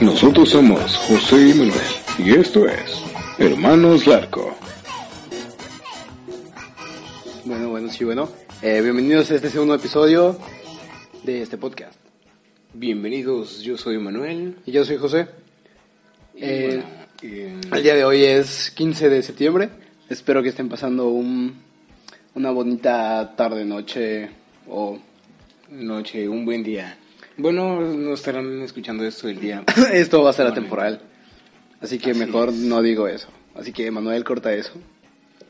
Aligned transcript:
Nosotros 0.00 0.50
somos 0.50 0.96
José 0.96 1.48
y 1.48 1.54
Manuel 1.54 1.80
y 2.18 2.34
esto 2.34 2.66
es 2.68 3.02
Hermanos 3.38 4.06
Larco. 4.06 4.54
Bueno, 7.44 7.70
bueno, 7.70 7.90
sí, 7.90 8.04
bueno. 8.04 8.28
Eh, 8.62 8.80
bienvenidos 8.82 9.30
a 9.30 9.36
este 9.36 9.48
segundo 9.50 9.74
episodio 9.74 10.38
de 11.22 11.42
este 11.42 11.56
podcast. 11.56 11.98
Bienvenidos, 12.74 13.60
yo 13.62 13.78
soy 13.78 13.98
Manuel. 13.98 14.56
Y 14.66 14.72
yo 14.72 14.84
soy 14.84 14.96
José. 14.98 15.28
Y 16.34 16.44
Eh, 16.44 16.66
bueno, 16.68 16.84
eh, 17.22 17.60
El 17.72 17.82
día 17.82 17.94
de 17.94 18.04
hoy 18.04 18.22
es 18.24 18.70
15 18.72 19.08
de 19.08 19.22
septiembre. 19.22 19.70
Espero 20.10 20.42
que 20.42 20.50
estén 20.50 20.68
pasando 20.68 21.08
un, 21.08 21.54
una 22.34 22.50
bonita 22.50 23.34
tarde, 23.34 23.64
noche 23.64 24.28
o... 24.68 24.98
noche, 25.70 26.28
un 26.28 26.44
buen 26.44 26.62
día. 26.62 26.98
Bueno, 27.38 27.80
no 27.80 28.14
estarán 28.14 28.62
escuchando 28.62 29.04
esto 29.04 29.28
el 29.28 29.40
día. 29.40 29.64
Esto 29.92 30.22
va 30.22 30.30
a 30.30 30.32
ser 30.32 30.46
atemporal. 30.46 31.02
Así 31.80 31.98
que 31.98 32.12
Así 32.12 32.18
mejor 32.18 32.48
es. 32.48 32.54
no 32.54 32.80
digo 32.80 33.08
eso. 33.08 33.28
Así 33.54 33.72
que 33.72 33.90
Manuel 33.90 34.24
corta 34.24 34.52
eso. 34.54 34.72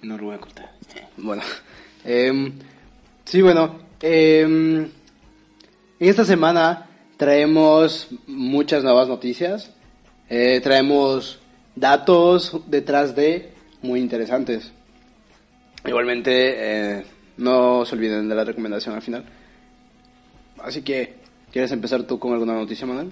No 0.02 0.16
lo 0.16 0.25
voy 0.25 0.34
a 0.34 0.38
cortar. 0.38 0.73
Bueno, 1.16 1.42
em, 2.05 2.52
sí, 3.25 3.41
bueno, 3.41 3.78
en 4.01 4.91
esta 5.98 6.25
semana 6.25 6.88
traemos 7.16 8.09
muchas 8.27 8.84
nuevas 8.84 9.09
noticias, 9.09 9.73
eh, 10.28 10.61
traemos 10.62 11.41
datos 11.75 12.61
detrás 12.66 13.16
de 13.16 13.53
muy 13.83 14.00
interesantes. 14.00 14.73
Igualmente, 15.84 16.55
eh, 16.98 17.05
no 17.39 17.84
se 17.84 17.95
olviden 17.95 18.28
de 18.28 18.34
la 18.34 18.45
recomendación 18.45 18.95
al 18.95 19.03
final. 19.03 19.25
Así 20.59 20.83
que, 20.83 21.16
¿quieres 21.56 21.73
empezar 21.73 22.02
tú 22.02 22.19
con 22.19 22.34
alguna 22.34 22.52
noticia, 22.52 22.87
Manuel? 22.87 23.10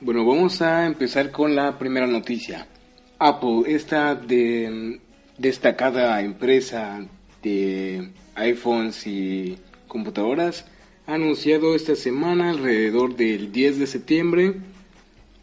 Bueno, 0.00 0.24
vamos 0.24 0.62
a 0.62 0.86
empezar 0.86 1.32
con 1.32 1.56
la 1.56 1.76
primera 1.76 2.06
noticia. 2.06 2.68
Apple, 3.18 3.62
esta 3.66 4.14
de, 4.14 5.00
destacada 5.38 6.22
empresa 6.22 7.04
de 7.42 8.12
iPhones 8.36 9.04
y 9.08 9.58
computadoras, 9.88 10.66
ha 11.08 11.14
anunciado 11.14 11.74
esta 11.74 11.96
semana, 11.96 12.50
alrededor 12.50 13.16
del 13.16 13.50
10 13.50 13.80
de 13.80 13.86
septiembre, 13.88 14.54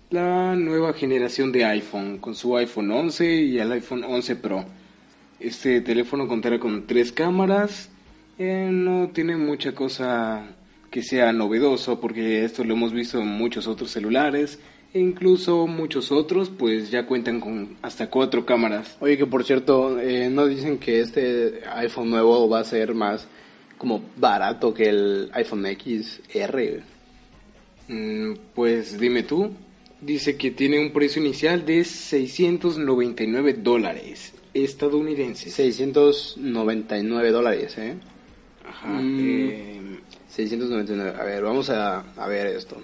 la 0.10 0.56
nueva 0.56 0.94
generación 0.94 1.52
de 1.52 1.66
iPhone, 1.66 2.18
con 2.20 2.34
su 2.34 2.56
iPhone 2.56 2.92
11 2.92 3.30
y 3.30 3.60
el 3.60 3.74
iPhone 3.74 4.06
11 4.06 4.38
Pro. 4.38 4.64
Este 5.38 5.82
teléfono 5.82 6.30
contará 6.30 6.62
con 6.62 6.88
tres 6.88 7.12
cámaras, 7.12 7.90
eh, 8.40 8.70
no 8.72 9.10
tiene 9.10 9.36
mucha 9.36 9.74
cosa 9.76 10.56
que 10.92 11.02
sea 11.02 11.32
novedoso 11.34 12.00
porque 12.00 12.44
esto 12.46 12.64
lo 12.64 12.74
hemos 12.76 12.94
visto 12.94 13.20
en 13.20 13.28
muchos 13.28 13.66
otros 13.66 13.90
celulares 13.92 14.60
e 14.94 15.00
incluso 15.00 15.66
muchos 15.68 16.12
otros 16.12 16.50
pues 16.50 16.92
ya 16.92 17.06
cuentan 17.08 17.40
con 17.40 17.78
hasta 17.82 18.10
cuatro 18.10 18.46
cámaras. 18.46 18.98
Oye, 19.00 19.18
que 19.18 19.26
por 19.26 19.44
cierto, 19.46 20.00
eh, 20.00 20.30
¿no 20.30 20.46
dicen 20.48 20.78
que 20.78 21.00
este 21.00 21.62
iPhone 21.76 22.10
nuevo 22.10 22.48
va 22.50 22.60
a 22.60 22.64
ser 22.66 22.94
más 22.94 23.26
como 23.78 24.04
barato 24.18 24.74
que 24.74 24.90
el 24.90 25.30
iPhone 25.34 25.66
XR? 25.66 26.84
Mm, 27.88 28.34
Pues 28.54 29.00
dime 29.00 29.24
tú, 29.24 29.52
dice 30.02 30.36
que 30.36 30.52
tiene 30.52 30.80
un 30.80 30.92
precio 30.92 31.22
inicial 31.22 31.66
de 31.66 31.84
699 31.86 33.54
dólares 33.54 34.34
estadounidenses. 34.54 35.54
699 35.54 37.32
dólares, 37.32 37.78
¿eh? 37.78 37.96
Ajá, 38.68 38.90
Mm. 38.90 39.50
eh, 39.50 39.91
699. 40.48 41.20
A 41.20 41.24
ver, 41.24 41.44
vamos 41.44 41.70
a, 41.70 42.00
a 42.16 42.28
ver 42.28 42.48
esto. 42.48 42.78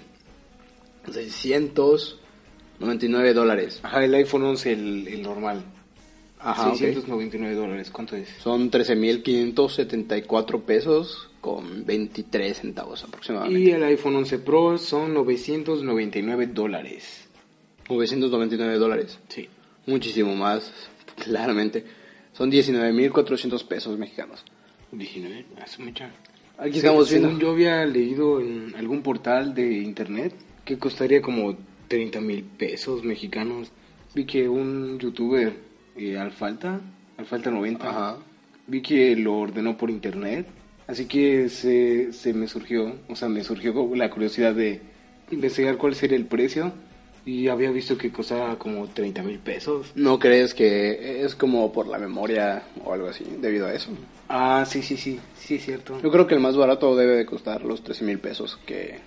699 1.12 3.34
dólares. 3.34 3.80
ajá, 3.82 4.04
el 4.04 4.14
iPhone 4.14 4.44
11, 4.44 4.72
el, 4.72 5.08
el 5.08 5.22
normal. 5.22 5.64
Ajá, 6.40 6.68
ok. 6.68 6.76
699 6.76 7.54
dólares, 7.54 7.90
¿cuánto 7.90 8.16
es? 8.16 8.28
Son 8.42 8.70
13.574 8.70 10.62
pesos 10.62 11.28
con 11.40 11.84
23 11.84 12.56
centavos 12.56 13.02
aproximadamente. 13.04 13.60
Y 13.60 13.70
el 13.70 13.82
iPhone 13.84 14.16
11 14.16 14.38
Pro 14.40 14.78
son 14.78 15.14
999 15.14 16.46
dólares. 16.48 17.26
999 17.88 18.78
dólares. 18.78 19.18
Sí. 19.28 19.48
Muchísimo 19.86 20.34
más, 20.36 20.72
claramente. 21.24 21.84
Son 22.32 22.50
19.400 22.50 23.64
pesos 23.66 23.96
mexicanos. 23.98 24.44
19, 24.92 25.46
hace 25.62 25.82
mucha. 25.82 26.10
Aquí 26.58 26.78
estamos 26.78 27.08
según 27.08 27.28
viendo. 27.28 27.44
yo 27.46 27.50
había 27.52 27.86
leído 27.86 28.40
en 28.40 28.74
algún 28.76 29.02
portal 29.02 29.54
de 29.54 29.78
internet 29.78 30.34
que 30.64 30.76
costaría 30.76 31.22
como 31.22 31.56
30 31.86 32.20
mil 32.20 32.42
pesos 32.42 33.04
mexicanos. 33.04 33.70
Vi 34.14 34.24
que 34.24 34.48
un 34.48 34.98
youtuber, 34.98 35.52
eh, 35.96 36.18
Alfalta, 36.18 36.80
Alfalta 37.16 37.50
90, 37.50 37.88
Ajá. 37.88 38.16
vi 38.66 38.82
que 38.82 39.14
lo 39.16 39.38
ordenó 39.38 39.76
por 39.76 39.88
internet. 39.90 40.46
Así 40.88 41.04
que 41.04 41.48
se, 41.48 42.12
se 42.12 42.32
me 42.32 42.48
surgió, 42.48 42.94
o 43.08 43.14
sea, 43.14 43.28
me 43.28 43.44
surgió 43.44 43.94
la 43.94 44.10
curiosidad 44.10 44.54
de 44.54 44.80
investigar 45.30 45.76
cuál 45.76 45.94
sería 45.94 46.16
el 46.16 46.24
precio. 46.26 46.72
Y 47.26 47.48
había 47.48 47.70
visto 47.70 47.98
que 47.98 48.10
costaba 48.10 48.58
como 48.58 48.86
30 48.88 49.22
mil 49.22 49.38
pesos. 49.38 49.92
¿No 49.94 50.18
crees 50.18 50.54
que 50.54 51.22
es 51.24 51.34
como 51.34 51.70
por 51.72 51.86
la 51.86 51.98
memoria 51.98 52.62
o 52.84 52.92
algo 52.94 53.08
así, 53.08 53.24
debido 53.40 53.66
a 53.66 53.74
eso? 53.74 53.90
Ah, 54.28 54.64
sí, 54.66 54.82
sí, 54.82 54.96
sí, 54.96 55.18
sí, 55.38 55.56
es 55.56 55.64
cierto. 55.64 56.00
Yo 56.02 56.10
creo 56.10 56.26
que 56.26 56.34
el 56.34 56.40
más 56.40 56.56
barato 56.56 56.96
debe 56.96 57.16
de 57.16 57.26
costar 57.26 57.62
los 57.64 57.82
13 57.82 58.04
mil 58.04 58.18
pesos 58.18 58.58
que, 58.64 58.98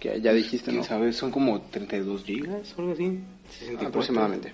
que 0.00 0.20
ya 0.20 0.32
dijiste, 0.32 0.66
¿Quién 0.70 0.78
¿no? 0.78 0.84
sabe? 0.84 1.12
Son 1.12 1.30
como 1.30 1.60
32 1.60 2.24
gigas 2.24 2.74
o 2.76 2.80
algo 2.80 2.92
así. 2.92 3.18
64. 3.50 3.88
Aproximadamente. 3.88 4.52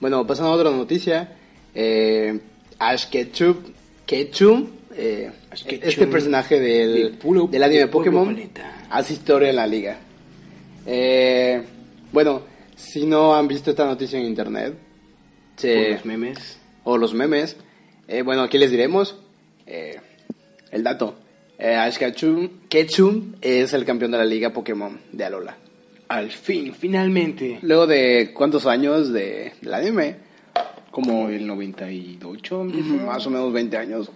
Bueno, 0.00 0.26
pasando 0.26 0.50
a 0.52 0.54
otra 0.54 0.70
noticia. 0.70 1.36
Eh, 1.74 2.38
Ash 2.78 3.08
Ketchum, 3.08 3.56
Ketchum, 4.06 4.66
eh, 4.94 5.30
Ash 5.50 5.62
Ketchum, 5.64 5.88
este 5.88 6.06
personaje 6.06 6.60
del, 6.60 7.18
del 7.50 7.62
anime 7.62 7.86
Pokémon 7.88 8.36
hace 8.90 9.12
historia 9.14 9.50
en 9.50 9.56
la 9.56 9.66
liga. 9.66 9.98
Eh, 10.86 11.62
bueno, 12.16 12.40
si 12.76 13.04
no 13.04 13.34
han 13.34 13.46
visto 13.46 13.68
esta 13.68 13.84
noticia 13.84 14.18
en 14.18 14.24
internet, 14.24 14.72
se- 15.56 15.74
Por 15.74 15.90
los 15.92 16.04
memes. 16.06 16.58
o 16.84 16.96
los 16.96 17.12
memes. 17.12 17.56
Eh, 18.08 18.22
bueno, 18.22 18.40
aquí 18.40 18.56
les 18.56 18.70
diremos 18.70 19.16
eh, 19.66 20.00
el 20.70 20.82
dato. 20.82 21.16
Eh, 21.58 21.74
Ash 21.74 21.98
Ketchum, 21.98 22.48
Ketchum 22.70 23.34
es 23.42 23.74
el 23.74 23.84
campeón 23.84 24.12
de 24.12 24.16
la 24.18 24.24
liga 24.24 24.50
Pokémon 24.54 24.98
de 25.12 25.24
Alola. 25.26 25.58
Al 26.08 26.30
fin, 26.30 26.72
finalmente. 26.74 27.58
Luego 27.60 27.86
de 27.86 28.30
cuántos 28.32 28.64
años 28.64 29.12
de, 29.12 29.52
del 29.60 29.74
anime, 29.74 30.16
Como 30.90 31.28
el 31.28 31.46
98, 31.46 32.64
más 33.04 33.26
o 33.26 33.30
menos 33.30 33.52
20 33.52 33.76
años, 33.76 34.10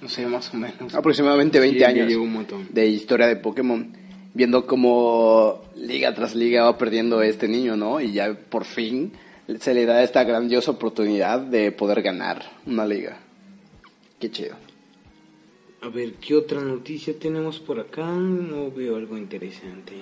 no 0.00 0.08
sé, 0.08 0.24
más 0.26 0.54
o 0.54 0.56
menos. 0.56 0.94
aproximadamente 0.94 1.60
20 1.60 1.76
Sí, 1.76 1.80
ya 1.82 1.88
años 1.88 2.08
lleva 2.08 2.22
un 2.22 2.32
montón. 2.32 2.66
de 2.70 2.86
historia 2.86 3.26
de 3.26 3.36
Pokémon, 3.36 3.94
viendo 4.34 4.66
cómo 4.66 5.62
liga 5.76 6.14
tras 6.14 6.34
liga 6.34 6.64
va 6.64 6.78
perdiendo 6.78 7.22
este 7.22 7.48
niño, 7.48 7.76
¿no? 7.76 8.00
Y 8.00 8.12
ya 8.12 8.34
por 8.34 8.64
fin 8.64 9.12
se 9.58 9.74
le 9.74 9.84
da 9.86 10.02
esta 10.02 10.24
grandiosa 10.24 10.70
oportunidad 10.70 11.40
de 11.40 11.72
poder 11.72 12.02
ganar 12.02 12.42
una 12.66 12.86
liga. 12.86 13.18
Qué 14.18 14.30
chido. 14.30 14.56
A 15.82 15.88
ver, 15.88 16.14
¿qué 16.14 16.36
otra 16.36 16.60
noticia 16.60 17.18
tenemos 17.18 17.58
por 17.58 17.80
acá? 17.80 18.06
No 18.06 18.70
veo 18.70 18.96
algo 18.96 19.18
interesante. 19.18 19.94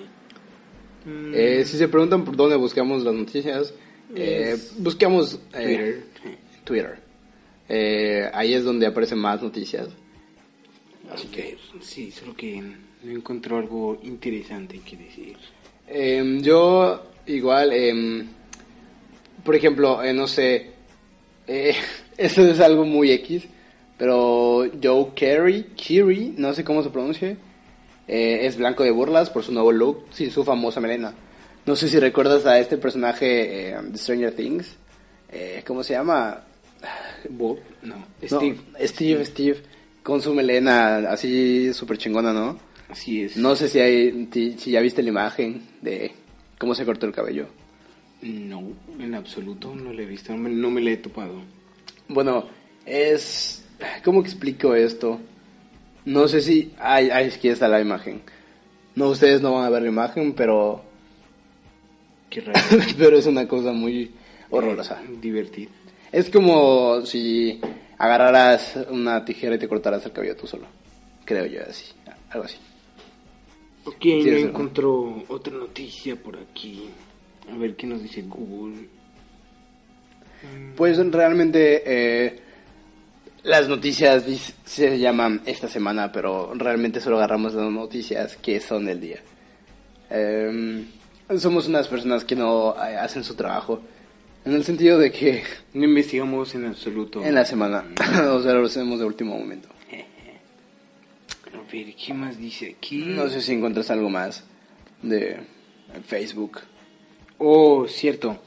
Mm, 1.05 1.33
Eh, 1.33 1.65
si 1.65 1.77
se 1.77 1.87
preguntan 1.87 2.23
por 2.23 2.35
dónde 2.35 2.55
buscamos 2.55 3.03
las 3.03 3.15
noticias, 3.15 3.73
eh, 4.15 4.57
buscamos 4.77 5.39
eh, 5.53 6.03
Twitter. 6.21 6.39
Twitter. 6.63 6.99
Eh, 7.67 8.29
ahí 8.33 8.53
es 8.53 8.63
donde 8.63 8.85
aparecen 8.85 9.17
más 9.17 9.41
noticias. 9.41 9.87
Así 11.11 11.27
que, 11.29 11.57
sí, 11.81 12.11
solo 12.11 12.35
que 12.35 12.61
no 13.03 13.11
encontró 13.11 13.57
algo 13.57 13.99
interesante 14.03 14.79
que 14.79 14.97
decir. 14.97 15.37
Em, 15.87 16.41
yo 16.41 17.03
igual, 17.25 17.73
em, 17.73 18.27
por 19.43 19.55
ejemplo, 19.55 20.03
eh, 20.03 20.13
no 20.13 20.27
sé, 20.27 20.71
eh, 21.47 21.75
eso 22.17 22.45
es 22.45 22.59
algo 22.59 22.85
muy 22.85 23.11
X, 23.11 23.43
pero 23.97 24.65
Joe 24.81 25.11
Carey, 25.15 25.73
Carey, 25.75 26.33
no 26.37 26.53
sé 26.53 26.63
cómo 26.63 26.81
se 26.81 26.89
pronuncia, 26.89 27.37
eh, 28.07 28.45
es 28.45 28.57
blanco 28.57 28.83
de 28.83 28.91
burlas 28.91 29.29
por 29.29 29.43
su 29.43 29.51
nuevo 29.51 29.71
look 29.71 30.05
sin 30.11 30.31
su 30.31 30.43
famosa 30.43 30.81
melena. 30.81 31.13
No 31.65 31.75
sé 31.75 31.87
si 31.87 31.99
recuerdas 31.99 32.45
a 32.45 32.59
este 32.59 32.77
personaje 32.77 33.69
eh, 33.69 33.77
de 33.81 33.97
Stranger 33.97 34.33
Things, 34.35 34.75
eh, 35.31 35.63
¿cómo 35.65 35.83
se 35.83 35.93
llama? 35.93 36.41
Bob, 37.29 37.59
no, 37.83 37.97
No, 37.97 38.05
Steve. 38.27 38.57
Steve, 38.79 39.25
Steve, 39.25 39.57
con 40.01 40.21
su 40.21 40.33
melena 40.33 40.97
así 41.11 41.71
súper 41.73 41.99
chingona, 41.99 42.33
¿no? 42.33 42.57
Así 42.91 43.23
es. 43.23 43.37
No 43.37 43.55
sé 43.55 43.69
si, 43.69 43.79
hay, 43.79 44.27
si, 44.31 44.71
ya 44.71 44.81
viste 44.81 45.01
la 45.01 45.09
imagen 45.09 45.61
de 45.81 46.11
cómo 46.57 46.75
se 46.75 46.85
cortó 46.85 47.05
el 47.05 47.13
cabello. 47.13 47.47
No, 48.21 48.61
en 48.99 49.15
absoluto 49.15 49.73
no 49.73 49.93
le 49.93 50.03
he 50.03 50.05
visto, 50.05 50.33
no 50.33 50.37
me, 50.37 50.49
no 50.49 50.69
me 50.69 50.81
la 50.81 50.91
he 50.91 50.97
topado. 50.97 51.41
Bueno, 52.07 52.47
es... 52.85 53.65
¿Cómo 54.03 54.21
explico 54.21 54.75
esto? 54.75 55.19
No 56.05 56.27
sé 56.27 56.41
si... 56.41 56.73
Ay, 56.77 57.09
ay, 57.11 57.31
aquí 57.35 57.47
está 57.47 57.67
la 57.67 57.81
imagen. 57.81 58.21
No, 58.95 59.09
ustedes 59.09 59.41
no 59.41 59.53
van 59.53 59.65
a 59.65 59.69
ver 59.69 59.81
la 59.83 59.87
imagen, 59.87 60.33
pero... 60.33 60.83
Qué 62.29 62.41
raro. 62.41 62.59
pero 62.97 63.17
es 63.17 63.25
una 63.25 63.47
cosa 63.47 63.71
muy 63.71 64.11
horrorosa. 64.49 65.01
Divertido. 65.21 65.71
Es 66.11 66.29
como 66.29 67.05
si 67.05 67.59
agarraras 67.97 68.77
una 68.89 69.23
tijera 69.23 69.55
y 69.55 69.59
te 69.59 69.67
cortaras 69.67 70.05
el 70.05 70.11
cabello 70.11 70.35
tú 70.35 70.45
solo. 70.45 70.67
Creo 71.23 71.45
yo 71.45 71.61
así, 71.67 71.85
algo 72.29 72.45
así. 72.45 72.57
Ok, 73.85 73.95
Sí, 74.01 74.21
me 74.23 74.37
eso. 74.39 74.47
encontró 74.49 75.23
otra 75.27 75.53
noticia 75.53 76.15
por 76.15 76.37
aquí. 76.37 76.89
A 77.51 77.57
ver 77.57 77.75
qué 77.75 77.87
nos 77.87 78.01
dice 78.03 78.21
Google. 78.23 78.87
Pues 80.75 80.97
realmente 81.11 81.83
eh, 81.85 82.39
las 83.43 83.67
noticias 83.67 84.23
se 84.65 84.99
llaman 84.99 85.41
esta 85.45 85.67
semana, 85.67 86.11
pero 86.11 86.51
realmente 86.55 86.99
solo 86.99 87.17
agarramos 87.17 87.53
las 87.53 87.71
noticias 87.71 88.37
que 88.37 88.59
son 88.59 88.85
del 88.85 88.99
día. 88.99 89.19
Em, 90.09 90.85
somos 91.37 91.67
unas 91.67 91.87
personas 91.87 92.25
que 92.25 92.35
no 92.35 92.75
eh, 92.75 92.95
hacen 92.97 93.23
su 93.23 93.35
trabajo, 93.35 93.81
en 94.43 94.53
el 94.53 94.63
sentido 94.63 94.97
de 94.97 95.11
que 95.11 95.43
No 95.73 95.85
investigamos 95.85 96.55
en 96.55 96.65
absoluto. 96.65 97.23
en 97.23 97.35
la 97.35 97.45
semana, 97.45 97.85
o 98.31 98.41
sea, 98.41 98.53
lo 98.53 98.65
hacemos 98.65 98.99
de 98.99 99.05
último 99.05 99.37
momento. 99.37 99.69
A 101.67 101.71
ver, 101.71 101.93
¿qué 101.95 102.13
más 102.13 102.37
dice 102.37 102.75
aquí? 102.77 103.03
No 103.07 103.29
sé 103.29 103.41
si 103.41 103.53
encuentras 103.53 103.91
algo 103.91 104.09
más 104.09 104.43
de 105.01 105.37
Facebook. 106.05 106.59
Oh, 107.37 107.87
cierto. 107.87 108.39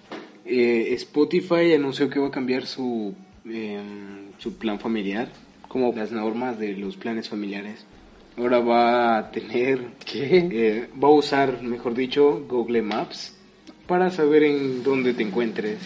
Eh, 0.45 0.89
Spotify 0.95 1.73
anunció 1.75 2.11
que 2.11 2.19
va 2.19 2.29
a 2.29 2.31
cambiar 2.31 2.67
su, 2.67 3.15
em, 3.45 4.31
su 4.39 4.57
plan 4.59 4.79
familiar. 4.81 5.29
Como 5.69 5.93
Las 5.93 6.13
normas 6.13 6.59
de 6.59 6.75
los 6.77 6.97
planes 6.97 7.29
familiares. 7.29 7.85
Ahora 8.37 8.59
va 8.61 9.19
a 9.19 9.31
tener... 9.31 9.81
¿Qué? 10.05 10.49
eh, 10.53 10.89
va 11.03 11.09
a 11.09 11.13
usar, 11.13 11.63
mejor 11.63 11.95
dicho, 11.95 12.45
Google 12.49 12.83
Maps 12.83 13.37
para 13.87 14.11
saber 14.11 14.45
en 14.45 14.83
dónde 14.83 15.15
te 15.15 15.23
encuentres. 15.23 15.79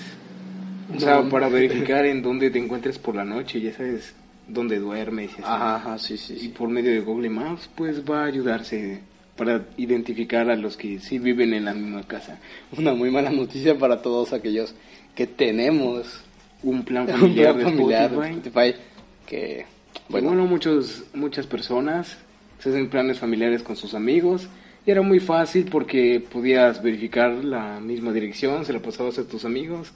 O 0.94 1.00
sea, 1.00 1.20
No. 1.22 1.28
para 1.28 1.48
verificar 1.48 2.04
en 2.06 2.22
dónde 2.22 2.50
te 2.50 2.58
encuentres 2.58 2.98
por 2.98 3.14
la 3.16 3.25
noche, 3.25 3.60
ya 3.60 3.72
sabes 3.75 4.14
dónde 4.48 4.78
duermes 4.78 5.30
y 5.30 5.34
así. 5.34 5.42
Ajá, 5.44 5.76
ajá, 5.76 5.98
sí, 5.98 6.16
sí, 6.16 6.34
Y 6.34 6.38
sí. 6.40 6.48
por 6.48 6.68
medio 6.68 6.90
de 6.90 7.00
Google 7.00 7.30
Maps, 7.30 7.68
pues 7.76 8.02
va 8.04 8.22
a 8.22 8.26
ayudarse 8.26 9.00
para 9.36 9.66
identificar 9.76 10.50
a 10.50 10.56
los 10.56 10.76
que 10.76 10.98
sí 10.98 11.18
viven 11.18 11.54
en 11.54 11.64
la 11.66 11.74
misma 11.74 12.02
casa. 12.02 12.38
Una 12.76 12.92
muy 12.94 13.10
mala 13.10 13.30
noticia 13.30 13.78
para 13.78 14.02
todos 14.02 14.32
aquellos 14.32 14.74
que 15.14 15.26
tenemos 15.26 16.24
Un 16.62 16.82
plan 16.84 17.04
un 17.08 17.18
familiar, 17.20 17.54
plan 17.54 17.58
de 17.58 17.64
familiar 17.64 18.10
de 18.10 18.16
Spotify. 18.16 18.68
Spotify 18.68 18.82
que, 19.26 19.66
Bueno, 20.08 20.28
bueno, 20.28 20.46
muchos, 20.46 21.04
muchas 21.14 21.46
personas 21.46 22.16
se 22.58 22.70
hacen 22.70 22.90
planes 22.90 23.18
familiares 23.20 23.62
con 23.62 23.76
sus 23.76 23.94
amigos 23.94 24.48
y 24.84 24.90
era 24.90 25.02
muy 25.02 25.20
fácil 25.20 25.66
porque 25.70 26.18
podías 26.32 26.82
verificar 26.82 27.44
la 27.44 27.78
misma 27.78 28.12
dirección, 28.12 28.64
se 28.64 28.72
la 28.72 28.80
pasabas 28.80 29.18
a 29.18 29.28
tus 29.28 29.44
amigos 29.44 29.92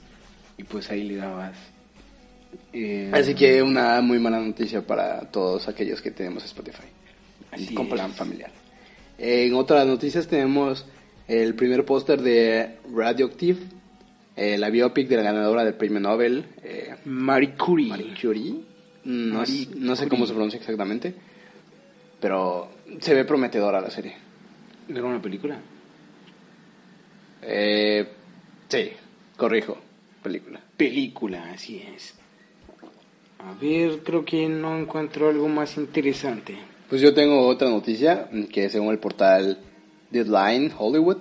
y 0.57 0.63
pues 0.63 0.89
ahí 0.89 1.03
le 1.03 1.15
dabas. 1.17 1.57
Eh, 2.73 3.09
Así 3.13 3.35
que 3.35 3.61
una 3.61 4.01
muy 4.01 4.19
mala 4.19 4.39
noticia 4.39 4.85
para 4.85 5.21
todos 5.31 5.67
aquellos 5.67 6.01
que 6.01 6.11
tenemos 6.11 6.43
Spotify. 6.45 6.87
Así 7.51 7.73
con 7.73 7.85
es. 7.87 7.93
plan 7.93 8.11
familiar. 8.11 8.51
En 9.17 9.53
otras 9.53 9.85
noticias 9.85 10.27
tenemos 10.27 10.85
el 11.27 11.53
primer 11.55 11.85
póster 11.85 12.21
de 12.21 12.77
Radioactive, 12.93 13.59
eh, 14.35 14.57
la 14.57 14.69
biopic 14.69 15.07
de 15.07 15.17
la 15.17 15.23
ganadora 15.23 15.63
del 15.63 15.75
premio 15.75 15.99
Nobel, 15.99 16.45
eh, 16.63 16.95
Marie 17.05 17.53
Curie. 17.55 17.87
Marie 17.87 18.13
Curie. 18.19 18.55
No, 19.05 19.39
Marie 19.39 19.67
no 19.75 19.95
sé 19.95 20.07
cómo 20.07 20.25
se 20.25 20.33
pronuncia 20.33 20.59
exactamente, 20.59 21.13
pero 22.19 22.69
se 22.99 23.13
ve 23.13 23.25
prometedora 23.25 23.79
la 23.79 23.91
serie. 23.91 24.15
¿Era 24.89 25.03
una 25.03 25.21
película? 25.21 25.59
Eh, 27.41 28.07
sí, 28.67 28.91
corrijo, 29.37 29.77
película. 30.21 30.59
Película, 30.75 31.51
así 31.51 31.83
es. 31.95 32.15
A 33.45 33.53
ver, 33.59 33.99
creo 34.03 34.23
que 34.23 34.47
no 34.47 34.77
encuentro 34.77 35.29
algo 35.29 35.49
más 35.49 35.77
interesante. 35.77 36.57
Pues 36.89 37.01
yo 37.01 37.13
tengo 37.13 37.47
otra 37.47 37.69
noticia 37.69 38.29
mm, 38.31 38.43
que 38.45 38.69
según 38.69 38.91
el 38.91 38.99
portal 38.99 39.59
Deadline 40.11 40.71
Hollywood 40.77 41.17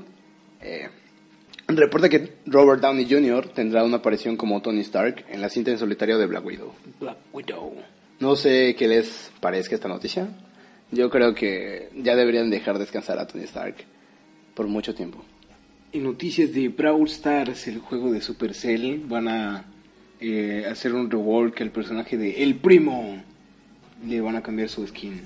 eh, 0.60 0.88
reporta 1.66 2.08
que 2.08 2.34
Robert 2.46 2.80
Downey 2.80 3.06
Jr. 3.08 3.48
tendrá 3.48 3.82
una 3.82 3.96
aparición 3.96 4.36
como 4.36 4.60
Tony 4.62 4.80
Stark 4.80 5.24
en 5.28 5.40
la 5.40 5.48
cinta 5.48 5.70
en 5.70 5.78
solitario 5.78 6.18
de 6.18 6.26
Black 6.26 6.44
Widow. 6.44 6.72
Black 7.00 7.16
Widow. 7.32 7.74
No 8.20 8.36
sé 8.36 8.76
qué 8.76 8.86
les 8.86 9.32
parezca 9.40 9.74
esta 9.74 9.88
noticia. 9.88 10.28
Yo 10.90 11.10
creo 11.10 11.34
que 11.34 11.88
ya 11.96 12.14
deberían 12.14 12.50
dejar 12.50 12.78
descansar 12.78 13.18
a 13.18 13.26
Tony 13.26 13.44
Stark 13.44 13.76
por 14.54 14.68
mucho 14.68 14.94
tiempo. 14.94 15.24
En 15.92 16.04
noticias 16.04 16.52
de 16.52 16.68
Brawl 16.68 17.06
Stars, 17.08 17.66
el 17.66 17.78
juego 17.78 18.12
de 18.12 18.20
Supercell, 18.20 19.02
van 19.06 19.28
a 19.28 19.64
eh, 20.22 20.66
hacer 20.70 20.94
un 20.94 21.10
rework 21.10 21.60
al 21.60 21.70
personaje 21.70 22.16
de 22.16 22.44
El 22.44 22.54
Primo. 22.54 23.20
Le 24.06 24.20
van 24.20 24.36
a 24.36 24.42
cambiar 24.42 24.68
su 24.68 24.86
skin. 24.86 25.22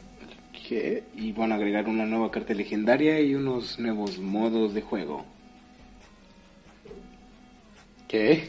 ¿Qué? 0.67 1.05
Y 1.15 1.33
van 1.33 1.53
a 1.53 1.57
agregar 1.57 1.87
una 1.87 2.07
nueva 2.07 2.31
carta 2.31 2.55
legendaria 2.55 3.21
y 3.21 3.35
unos 3.35 3.79
nuevos 3.79 4.19
modos 4.19 4.73
de 4.73 4.81
juego. 4.81 5.25
¿Qué? 8.09 8.45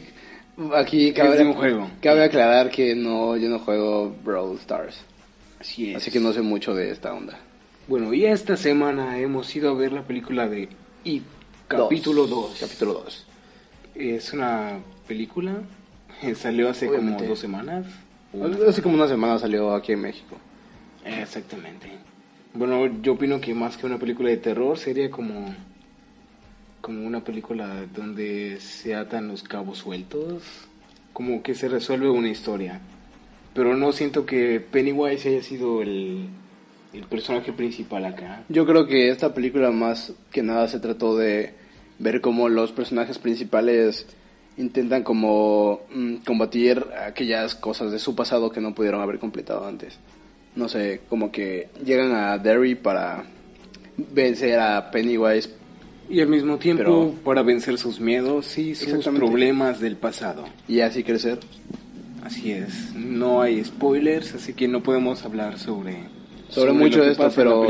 Aquí 0.74 1.12
cabe, 1.12 1.52
juego. 1.52 1.88
cabe 2.00 2.24
aclarar 2.24 2.70
que 2.70 2.94
no, 2.94 3.36
yo 3.36 3.48
no 3.48 3.58
juego 3.58 4.16
Brawl 4.24 4.56
Stars. 4.56 5.04
Así 5.60 5.90
es. 5.90 5.96
Así 5.96 6.10
que 6.10 6.18
no 6.18 6.32
sé 6.32 6.40
mucho 6.40 6.74
de 6.74 6.90
esta 6.90 7.12
onda. 7.12 7.38
Bueno, 7.86 8.12
y 8.14 8.24
esta 8.24 8.56
semana 8.56 9.18
hemos 9.18 9.54
ido 9.54 9.70
a 9.70 9.74
ver 9.74 9.92
la 9.92 10.02
película 10.02 10.48
de 10.48 10.68
It, 11.04 11.24
capítulo 11.68 12.26
2. 12.26 12.58
Capítulo 12.60 12.94
2. 12.94 13.26
Es 13.94 14.32
una 14.32 14.78
película. 15.06 15.62
Eh, 16.22 16.34
Salió 16.34 16.68
hace 16.68 16.88
Obviamente. 16.88 17.18
como 17.18 17.28
dos 17.30 17.38
semanas. 17.38 17.86
una 18.32 18.68
Hace 18.68 18.82
como 18.82 18.94
una 18.94 19.08
semana 19.08 19.38
salió 19.38 19.74
aquí 19.74 19.92
en 19.92 20.00
México. 20.02 20.36
Exactamente. 21.04 21.90
Bueno, 22.54 22.86
yo 23.02 23.12
opino 23.12 23.40
que 23.40 23.54
más 23.54 23.76
que 23.76 23.86
una 23.86 23.98
película 23.98 24.30
de 24.30 24.36
terror 24.38 24.78
sería 24.78 25.10
como 25.10 25.54
como 26.80 27.06
una 27.06 27.22
película 27.22 27.84
donde 27.94 28.58
se 28.60 28.94
atan 28.94 29.28
los 29.28 29.42
cabos 29.42 29.78
sueltos, 29.78 30.42
como 31.12 31.42
que 31.42 31.54
se 31.54 31.68
resuelve 31.68 32.08
una 32.08 32.28
historia. 32.30 32.80
Pero 33.52 33.76
no 33.76 33.92
siento 33.92 34.24
que 34.24 34.60
Pennywise 34.60 35.28
haya 35.28 35.42
sido 35.42 35.82
el, 35.82 36.28
el 36.92 37.02
personaje 37.04 37.52
principal 37.52 38.04
acá. 38.04 38.44
Yo 38.48 38.64
creo 38.64 38.86
que 38.86 39.10
esta 39.10 39.34
película 39.34 39.70
más 39.70 40.12
que 40.30 40.42
nada 40.42 40.68
se 40.68 40.78
trató 40.80 41.16
de 41.16 41.52
ver 41.98 42.20
cómo 42.20 42.48
los 42.48 42.72
personajes 42.72 43.18
principales 43.18 44.06
intentan 44.58 45.02
como 45.02 45.80
mm, 45.94 46.16
combatir 46.26 46.84
aquellas 47.06 47.54
cosas 47.54 47.90
de 47.92 47.98
su 47.98 48.14
pasado 48.14 48.50
que 48.50 48.60
no 48.60 48.74
pudieron 48.74 49.00
haber 49.00 49.18
completado 49.18 49.66
antes. 49.66 49.98
No 50.56 50.68
sé, 50.68 51.02
como 51.08 51.30
que 51.30 51.68
llegan 51.84 52.12
a 52.12 52.36
Derry 52.38 52.74
para 52.74 53.24
vencer 53.96 54.58
a 54.58 54.90
Pennywise. 54.90 55.50
Y 56.10 56.20
al 56.20 56.28
mismo 56.28 56.56
tiempo 56.58 56.82
Pero- 56.82 57.14
para 57.24 57.42
vencer 57.42 57.78
sus 57.78 58.00
miedos 58.00 58.56
y 58.58 58.74
sus 58.74 59.04
problemas 59.04 59.78
del 59.78 59.96
pasado. 59.96 60.44
Y 60.66 60.80
así 60.80 61.04
crecer. 61.04 61.38
Así 62.24 62.50
es. 62.50 62.94
No 62.94 63.40
hay 63.40 63.64
spoilers, 63.64 64.34
así 64.34 64.52
que 64.54 64.66
no 64.68 64.82
podemos 64.82 65.24
hablar 65.24 65.58
sobre 65.58 65.98
Sobre, 66.48 66.72
lo 66.72 66.74
mucho 66.74 67.02
de 67.02 67.12
esto, 67.12 67.30
pero, 67.36 67.66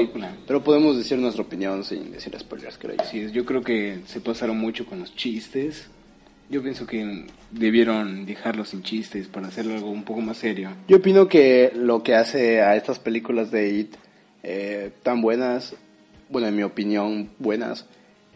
pero 0.47 0.63
podemos 0.63 0.97
decir 0.97 1.19
nuestra 1.19 1.43
opinión 1.43 1.83
sin 1.85 2.13
decir 2.13 2.35
spoilers, 2.39 2.79
creo. 2.79 2.95
Así 2.99 3.21
es, 3.21 3.33
yo 3.33 3.45
creo 3.45 3.61
que 3.61 4.01
se 4.07 4.21
pasaron 4.21 4.57
mucho 4.59 4.87
con 4.87 5.01
los 5.01 5.15
chistes. 5.17 5.89
Yo 6.51 6.63
pienso 6.63 6.87
que 6.87 7.27
debieron 7.51 8.25
dejarlo 8.25 8.65
sin 8.65 8.83
chistes 8.83 9.29
para 9.29 9.49
hacerlo 9.49 9.75
algo 9.75 9.91
un 9.91 10.05
poco 10.05 10.23
más 10.23 10.39
serio. 10.39 10.71
Yo 10.89 10.97
opino 10.97 11.29
que 11.29 11.73
lo 11.75 12.03
que 12.03 12.15
hace 12.15 12.63
a 12.63 12.75
estas 12.77 12.99
películas 12.99 13.51
de 13.51 13.71
It 13.71 13.95
eh, 14.43 14.91
tan 15.03 15.21
buenas, 15.21 15.77
bueno, 16.31 16.49
en 16.49 16.57
mi 16.57 16.63
opinión, 16.63 17.31
buenas, 17.39 17.87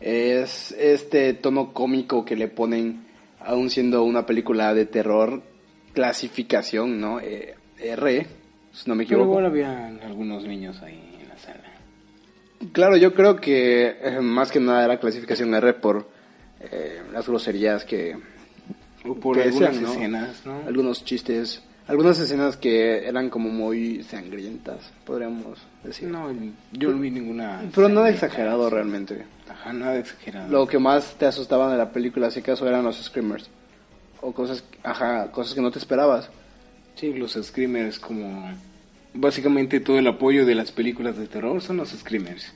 es 0.00 0.72
este 0.72 1.32
tono 1.32 1.72
cómico 1.72 2.24
que 2.24 2.36
le 2.36 2.48
ponen, 2.48 3.04
aún 3.40 3.70
siendo 3.70 4.02
una 4.04 4.26
película 4.26 4.74
de 4.74 4.84
terror, 4.84 5.42
clasificación, 5.94 7.00
¿no? 7.00 7.18
Eh, 7.20 7.54
R, 7.80 8.26
si 8.72 8.88
no 8.88 8.94
me 8.94 9.04
Pero 9.04 9.20
equivoco. 9.20 9.30
igual 9.38 9.46
había 9.46 9.86
algunos 10.04 10.44
niños 10.44 10.82
ahí 10.82 11.18
en 11.22 11.28
la 11.28 11.38
sala. 11.38 11.64
Claro, 12.72 12.96
yo 12.96 13.14
creo 13.14 13.36
que 13.36 13.96
eh, 14.02 14.20
más 14.20 14.52
que 14.52 14.60
nada 14.60 14.84
era 14.84 15.00
clasificación 15.00 15.54
R 15.54 15.74
por 15.74 16.08
eh, 16.70 17.02
las 17.12 17.26
groserías 17.26 17.84
que, 17.84 18.16
O 19.04 19.14
por 19.14 19.36
que 19.36 19.44
algunas 19.44 19.70
decían, 19.70 19.82
¿no? 19.82 19.92
escenas, 19.92 20.46
¿no? 20.46 20.62
Algunos 20.66 21.04
chistes, 21.04 21.62
algunas 21.88 22.18
escenas 22.18 22.56
que 22.56 23.06
eran 23.06 23.28
como 23.28 23.48
muy 23.48 24.02
sangrientas, 24.04 24.92
podríamos 25.04 25.58
decir. 25.82 26.08
No, 26.08 26.30
yo 26.72 26.90
no 26.90 26.98
vi 26.98 27.10
ninguna... 27.10 27.62
Pero 27.74 27.88
nada 27.88 28.10
exagerado 28.10 28.70
realmente. 28.70 29.24
Ajá, 29.48 29.72
nada 29.72 29.98
exagerado. 29.98 30.48
Lo 30.50 30.66
que 30.66 30.78
más 30.78 31.16
te 31.18 31.26
asustaba 31.26 31.72
de 31.72 31.78
la 31.78 31.90
película, 31.90 32.30
si 32.30 32.40
acaso, 32.40 32.68
eran 32.68 32.84
los 32.84 33.02
screamers. 33.02 33.50
O 34.20 34.32
cosas, 34.32 34.64
ajá, 34.84 35.32
cosas 35.32 35.54
que 35.54 35.60
no 35.60 35.72
te 35.72 35.80
esperabas. 35.80 36.30
Sí, 36.94 37.12
los 37.12 37.32
screamers 37.32 37.98
como... 37.98 38.50
Básicamente 39.14 39.80
todo 39.80 39.98
el 39.98 40.06
apoyo 40.06 40.46
de 40.46 40.54
las 40.54 40.72
películas 40.72 41.18
de 41.18 41.26
terror 41.26 41.60
son 41.60 41.78
los 41.78 41.90
screamers. 41.90 42.52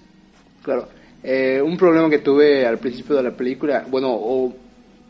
Claro. 0.62 0.88
Eh, 1.28 1.60
un 1.60 1.76
problema 1.76 2.08
que 2.08 2.18
tuve 2.18 2.64
al 2.64 2.78
principio 2.78 3.16
de 3.16 3.22
la 3.24 3.32
película, 3.36 3.84
bueno, 3.90 4.10
o 4.12 4.54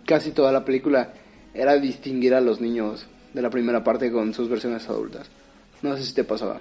casi 0.07 0.31
toda 0.31 0.51
la 0.51 0.65
película, 0.65 1.13
era 1.53 1.77
distinguir 1.77 2.33
a 2.35 2.41
los 2.41 2.59
niños 2.59 3.07
de 3.35 3.43
la 3.43 3.51
primera 3.51 3.85
parte 3.85 4.11
con 4.11 4.33
sus 4.33 4.49
versiones 4.49 4.89
adultas. 4.89 5.27
No 5.83 5.95
sé 5.95 6.05
si 6.05 6.15
te 6.15 6.25
pasaba. 6.25 6.59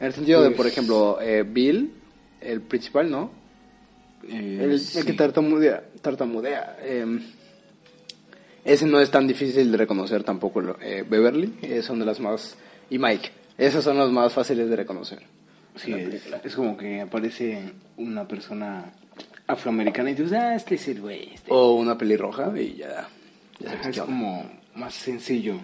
En 0.00 0.06
el 0.06 0.12
sentido 0.14 0.40
de, 0.42 0.48
Pues- 0.48 0.56
por 0.56 0.66
ejemplo, 0.66 1.18
eh, 1.20 1.44
Bill, 1.46 1.92
el 2.40 2.62
principal, 2.62 3.10
¿no? 3.10 3.30
Eh, 4.26 4.58
El, 4.62 4.70
el 4.72 4.80
sí. 4.80 5.02
que 5.04 5.12
tartamudea. 5.12 5.84
tartamudea 6.00 6.78
eh, 6.80 7.04
ese 8.64 8.86
no 8.86 8.98
es 9.00 9.10
tan 9.10 9.26
difícil 9.26 9.70
de 9.70 9.76
reconocer 9.76 10.22
tampoco. 10.24 10.62
eh, 10.80 11.04
Beverly 11.06 11.52
es 11.60 11.84
son 11.84 11.98
de 11.98 12.06
las 12.06 12.20
más... 12.20 12.56
Y 12.88 12.98
Mike. 12.98 13.30
Esos 13.58 13.84
son 13.84 13.98
los 13.98 14.10
más 14.10 14.32
fáciles 14.32 14.70
de 14.70 14.76
reconocer. 14.76 15.20
Sí, 15.76 15.92
es, 15.92 16.26
es 16.44 16.54
como 16.54 16.76
que 16.76 17.00
aparece 17.00 17.72
una 17.96 18.26
persona 18.28 18.92
afroamericana 19.46 20.10
y 20.10 20.14
dices, 20.14 20.32
ah, 20.32 20.54
este 20.54 20.76
es 20.76 20.88
el 20.88 21.00
güey. 21.00 21.34
este". 21.34 21.52
O 21.52 21.74
una 21.74 21.98
pelirroja 21.98 22.52
y 22.58 22.76
ya... 22.76 23.08
ya 23.58 23.72
Ajá, 23.72 23.90
es 23.90 24.00
como 24.00 24.48
más 24.74 24.94
sencillo. 24.94 25.56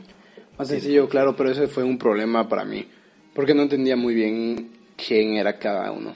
Más 0.58 0.68
sencillo, 0.68 1.08
claro, 1.08 1.36
pero 1.36 1.50
ese 1.50 1.68
fue 1.68 1.84
un 1.84 1.98
problema 1.98 2.48
para 2.48 2.64
mí. 2.64 2.86
Porque 3.34 3.54
no 3.54 3.62
entendía 3.62 3.96
muy 3.96 4.14
bien 4.14 4.70
quién 4.96 5.36
era 5.36 5.58
cada 5.58 5.90
uno. 5.92 6.14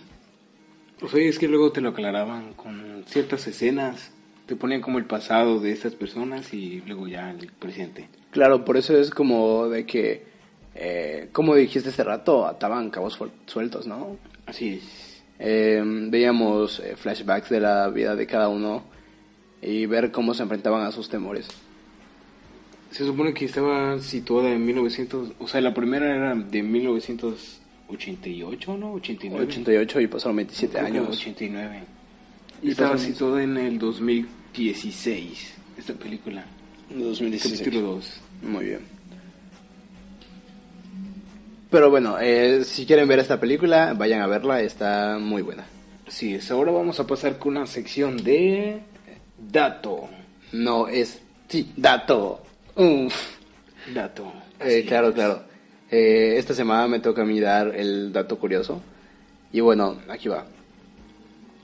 O 1.00 1.08
sea, 1.08 1.20
es 1.22 1.38
que 1.38 1.48
luego 1.48 1.72
te 1.72 1.80
lo 1.80 1.90
aclaraban 1.90 2.54
con 2.54 3.04
ciertas 3.06 3.46
escenas, 3.46 4.12
te 4.46 4.56
ponían 4.56 4.80
como 4.80 4.98
el 4.98 5.06
pasado 5.06 5.60
de 5.60 5.72
estas 5.72 5.94
personas 5.94 6.52
y 6.52 6.82
luego 6.86 7.08
ya 7.08 7.30
el 7.30 7.50
presente. 7.52 8.08
Claro, 8.30 8.64
por 8.64 8.76
eso 8.76 8.98
es 8.98 9.10
como 9.10 9.68
de 9.68 9.86
que, 9.86 10.24
eh, 10.74 11.28
como 11.32 11.54
dijiste 11.54 11.88
hace 11.90 12.02
rato, 12.04 12.46
ataban 12.46 12.90
cabos 12.90 13.18
suel- 13.18 13.30
sueltos, 13.46 13.86
¿no? 13.86 14.16
Así 14.46 14.80
es. 14.80 15.22
Eh, 15.38 15.82
veíamos 15.84 16.80
eh, 16.80 16.96
flashbacks 16.96 17.48
de 17.50 17.60
la 17.60 17.88
vida 17.88 18.14
de 18.16 18.26
cada 18.26 18.48
uno 18.48 18.82
y 19.62 19.86
ver 19.86 20.10
cómo 20.12 20.34
se 20.34 20.42
enfrentaban 20.42 20.84
a 20.86 20.92
sus 20.92 21.08
temores. 21.08 21.48
Se 22.90 23.04
supone 23.04 23.32
que 23.34 23.44
estaba 23.46 23.98
situada 24.00 24.50
en 24.52 24.64
1900, 24.64 25.32
o 25.40 25.48
sea, 25.48 25.60
la 25.60 25.74
primera 25.74 26.14
era 26.14 26.34
de 26.36 26.62
1988, 26.62 28.76
¿no? 28.76 28.92
89. 28.94 29.44
88 29.46 30.00
y 30.00 30.06
pasaron 30.06 30.36
27 30.36 30.74
Creo 30.78 30.86
años. 30.86 31.08
89. 31.08 31.82
Y 32.62 32.68
Y 32.68 32.70
estaba 32.70 32.96
situada 32.98 33.42
en 33.42 33.56
el 33.56 33.78
2016, 33.78 35.54
esta 35.78 35.94
película. 35.94 36.44
2016. 36.90 37.58
Capítulo 37.60 37.86
2. 37.94 38.20
Muy 38.42 38.64
bien. 38.66 38.93
Pero 41.74 41.90
bueno, 41.90 42.20
eh, 42.20 42.62
si 42.64 42.86
quieren 42.86 43.08
ver 43.08 43.18
esta 43.18 43.40
película, 43.40 43.94
vayan 43.94 44.20
a 44.20 44.28
verla, 44.28 44.60
está 44.60 45.18
muy 45.20 45.42
buena. 45.42 45.64
Sí. 46.06 46.38
Ahora 46.48 46.70
vamos 46.70 47.00
a 47.00 47.04
pasar 47.04 47.36
con 47.36 47.56
una 47.56 47.66
sección 47.66 48.16
de 48.16 48.80
dato. 49.36 50.08
No 50.52 50.86
es... 50.86 51.20
Sí, 51.48 51.72
dato. 51.76 52.44
Uf. 52.76 53.12
Dato. 53.92 54.32
Eh, 54.60 54.84
claro, 54.86 55.08
es. 55.08 55.14
claro. 55.14 55.42
Eh, 55.90 56.36
esta 56.36 56.54
semana 56.54 56.86
me 56.86 57.00
toca 57.00 57.22
a 57.22 57.24
mí 57.24 57.40
dar 57.40 57.74
el 57.74 58.12
dato 58.12 58.38
curioso. 58.38 58.80
Y 59.50 59.58
bueno, 59.58 59.98
aquí 60.08 60.28
va. 60.28 60.46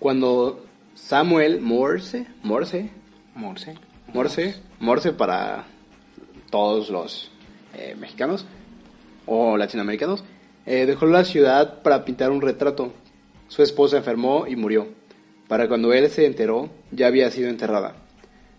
Cuando 0.01 0.67
Samuel 0.93 1.61
Morse, 1.61 2.27
Morse, 2.43 2.91
Morse. 3.37 3.75
Morse, 4.13 4.57
Morse 4.81 5.13
para 5.13 5.67
todos 6.51 6.91
los 6.91 7.31
eh, 7.75 7.95
mexicanos 7.97 8.45
o 9.27 9.57
latinoamericanos, 9.57 10.25
eh, 10.67 10.87
dejó 10.87 11.07
la 11.07 11.25
ciudad 11.25 11.83
para 11.83 12.05
pintar 12.05 12.31
un 12.31 12.41
retrato. 12.41 12.93
Su 13.49 13.63
esposa 13.63 13.97
enfermó 13.97 14.47
y 14.47 14.57
murió. 14.57 14.89
Para 15.49 15.69
cuando 15.69 15.93
él 15.93 16.09
se 16.11 16.27
enteró, 16.27 16.71
ya 16.93 17.09
había 17.09 17.31
sido 17.31 17.49
enterrada. 17.49 17.97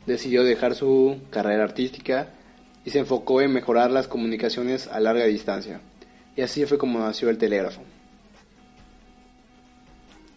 Decidió 0.06 0.44
dejar 0.44 0.75
su 0.75 1.20
carrera 1.30 1.63
artística 1.63 2.30
y 2.84 2.89
se 2.89 3.00
enfocó 3.00 3.41
en 3.41 3.53
mejorar 3.53 3.91
las 3.91 4.08
comunicaciones 4.08 4.88
a 4.88 5.00
larga 5.00 5.25
distancia. 5.25 5.80
Y 6.36 6.41
así 6.41 6.65
fue 6.65 6.77
como 6.77 7.00
nació 7.00 7.30
el 7.30 7.38
telégrafo. 7.38 7.82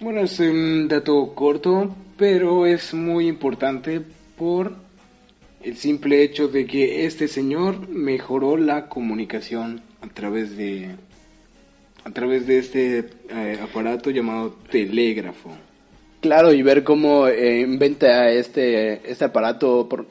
Bueno, 0.00 0.20
es 0.20 0.38
un 0.38 0.86
dato 0.88 1.34
corto, 1.34 1.94
pero 2.16 2.66
es 2.66 2.92
muy 2.92 3.26
importante 3.26 4.02
por 4.36 4.76
el 5.62 5.76
simple 5.76 6.22
hecho 6.22 6.48
de 6.48 6.66
que 6.66 7.06
este 7.06 7.26
señor 7.26 7.88
mejoró 7.88 8.56
la 8.56 8.88
comunicación 8.88 9.80
a 10.04 10.08
través 10.12 10.56
de 10.56 10.90
a 12.04 12.10
través 12.10 12.46
de 12.46 12.58
este 12.58 12.98
eh, 13.30 13.58
aparato 13.62 14.10
llamado 14.10 14.56
telégrafo. 14.70 15.50
Claro, 16.20 16.52
y 16.52 16.62
ver 16.62 16.84
cómo 16.84 17.26
eh, 17.28 17.60
inventa 17.60 18.30
este, 18.30 19.10
este 19.10 19.24
aparato, 19.24 19.88
por, 19.88 20.06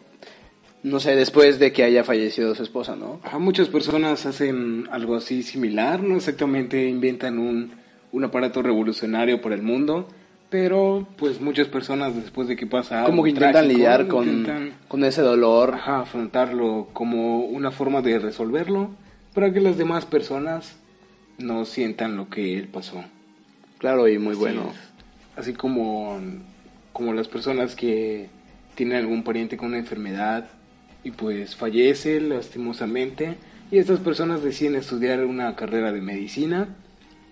no 0.82 1.00
sé, 1.00 1.16
después 1.16 1.60
de 1.60 1.72
que 1.72 1.84
haya 1.84 2.04
fallecido 2.04 2.56
su 2.56 2.64
esposa, 2.64 2.96
¿no? 2.96 3.20
Ajá, 3.24 3.38
muchas 3.38 3.68
personas 3.70 4.26
hacen 4.26 4.88
algo 4.92 5.16
así 5.16 5.44
similar, 5.44 6.02
no 6.02 6.16
exactamente 6.18 6.88
inventan 6.88 7.38
un, 7.38 7.74
un 8.12 8.24
aparato 8.24 8.64
revolucionario 8.64 9.40
para 9.42 9.54
el 9.56 9.62
mundo, 9.62 10.08
pero 10.50 11.08
pues 11.18 11.42
muchas 11.42 11.68
personas 11.68 12.16
después 12.16 12.48
de 12.48 12.56
que 12.56 12.66
pasa 12.66 13.00
algo 13.00 13.12
Como 13.12 13.24
que 13.24 13.30
intentan 13.32 13.52
trágico, 13.54 13.74
lidiar 13.74 14.08
con, 14.08 14.28
intentan, 14.28 14.74
con 14.88 15.04
ese 15.04 15.22
dolor. 15.22 15.76
ajá, 15.76 16.02
afrontarlo 16.02 16.88
como 16.94 17.40
una 17.46 17.70
forma 17.70 18.02
de 18.02 18.18
resolverlo 18.18 18.92
para 19.34 19.52
que 19.52 19.60
las 19.62 19.78
demás 19.78 20.06
personas 20.06 20.76
no 21.38 21.66
sientan 21.66 22.16
lo 22.16 22.30
que 22.30 22.58
él 22.58 22.68
pasó. 22.68 23.04
Claro, 23.80 24.08
y 24.08 24.18
muy 24.18 24.34
Así 24.34 24.40
bueno. 24.40 24.72
es. 24.72 25.40
Así 25.40 25.54
como, 25.54 26.20
como 26.92 27.14
las 27.14 27.28
personas 27.28 27.76
que 27.76 28.30
tienen 28.76 28.98
algún 28.98 29.24
pariente 29.24 29.58
con 29.58 29.70
una 29.70 29.80
enfermedad 29.80 30.50
y 31.04 31.12
pues 31.12 31.56
fallece 31.56 32.22
lastimosamente 32.22 33.36
y 33.72 33.78
estas 33.78 34.00
personas 34.00 34.44
deciden 34.44 34.76
estudiar 34.76 35.26
una 35.26 35.56
carrera 35.56 35.92
de 35.92 36.02
medicina 36.02 36.70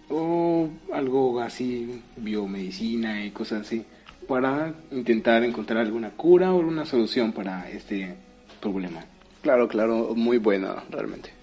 o 0.09 0.69
algo 0.91 1.39
así, 1.39 2.01
biomedicina 2.17 3.23
y 3.23 3.31
cosas 3.31 3.61
así, 3.61 3.85
para 4.27 4.73
intentar 4.91 5.43
encontrar 5.43 5.79
alguna 5.79 6.09
cura 6.09 6.53
o 6.53 6.59
alguna 6.59 6.85
solución 6.85 7.31
para 7.31 7.69
este 7.69 8.15
problema. 8.59 9.05
Claro, 9.41 9.67
claro, 9.67 10.13
muy 10.15 10.37
buena, 10.37 10.83
realmente. 10.89 11.40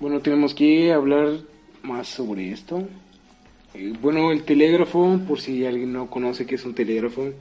Bueno, 0.00 0.20
tenemos 0.20 0.54
que 0.54 0.92
hablar 0.92 1.40
más 1.82 2.06
sobre 2.06 2.52
esto. 2.52 2.86
Eh, 3.74 3.94
bueno, 4.00 4.30
el 4.30 4.44
telégrafo, 4.44 5.18
por 5.26 5.40
si 5.40 5.66
alguien 5.66 5.92
no 5.92 6.08
conoce 6.08 6.46
qué 6.46 6.54
es 6.54 6.64
un 6.64 6.74
telégrafo, 6.74 7.32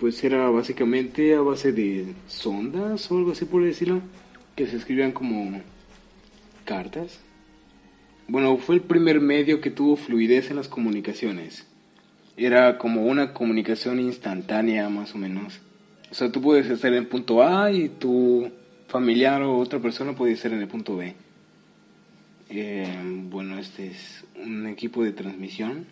pues 0.00 0.24
era 0.24 0.48
básicamente 0.48 1.34
a 1.34 1.42
base 1.42 1.72
de 1.72 2.14
sondas 2.26 3.10
o 3.10 3.18
algo 3.18 3.32
así 3.32 3.44
por 3.44 3.62
decirlo, 3.62 4.00
que 4.56 4.66
se 4.66 4.76
escribían 4.76 5.12
como 5.12 5.60
cartas. 6.64 7.20
Bueno, 8.28 8.56
fue 8.56 8.76
el 8.76 8.80
primer 8.80 9.20
medio 9.20 9.60
que 9.60 9.70
tuvo 9.70 9.96
fluidez 9.96 10.50
en 10.50 10.56
las 10.56 10.68
comunicaciones. 10.68 11.66
Era 12.38 12.78
como 12.78 13.04
una 13.04 13.34
comunicación 13.34 14.00
instantánea 14.00 14.88
más 14.88 15.14
o 15.14 15.18
menos. 15.18 15.60
O 16.10 16.14
sea, 16.14 16.32
tú 16.32 16.40
puedes 16.40 16.70
estar 16.70 16.90
en 16.92 17.00
el 17.00 17.08
punto 17.08 17.42
A 17.42 17.70
y 17.70 17.90
tu 17.90 18.50
familiar 18.86 19.42
o 19.42 19.58
otra 19.58 19.80
persona 19.80 20.14
puede 20.14 20.32
estar 20.32 20.50
en 20.50 20.62
el 20.62 20.68
punto 20.68 20.96
B. 20.96 21.27
Eh, 22.50 22.86
bueno, 23.24 23.58
este 23.58 23.88
es 23.88 24.24
un 24.36 24.66
equipo 24.66 25.02
de 25.04 25.12
transmisión. 25.12 25.86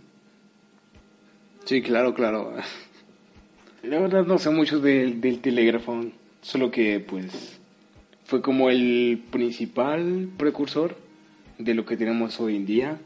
Sí, 1.65 1.83
claro, 1.83 2.15
claro. 2.15 2.55
La 3.83 4.01
verdad 4.01 4.25
no 4.27 4.39
sé 4.39 4.51
mucho 4.51 4.81
del, 4.81 5.21
del 5.21 5.41
telégrafo, 5.41 6.05
solo 6.43 6.71
que 6.73 6.99
pues 6.99 7.59
fue 8.25 8.43
como 8.43 8.69
el 8.71 9.23
principal 9.31 10.29
precursor 10.37 10.97
de 11.59 11.75
lo 11.75 11.85
que 11.87 11.97
tenemos 11.97 12.41
hoy 12.41 12.57
en 12.57 12.67
día 12.67 12.99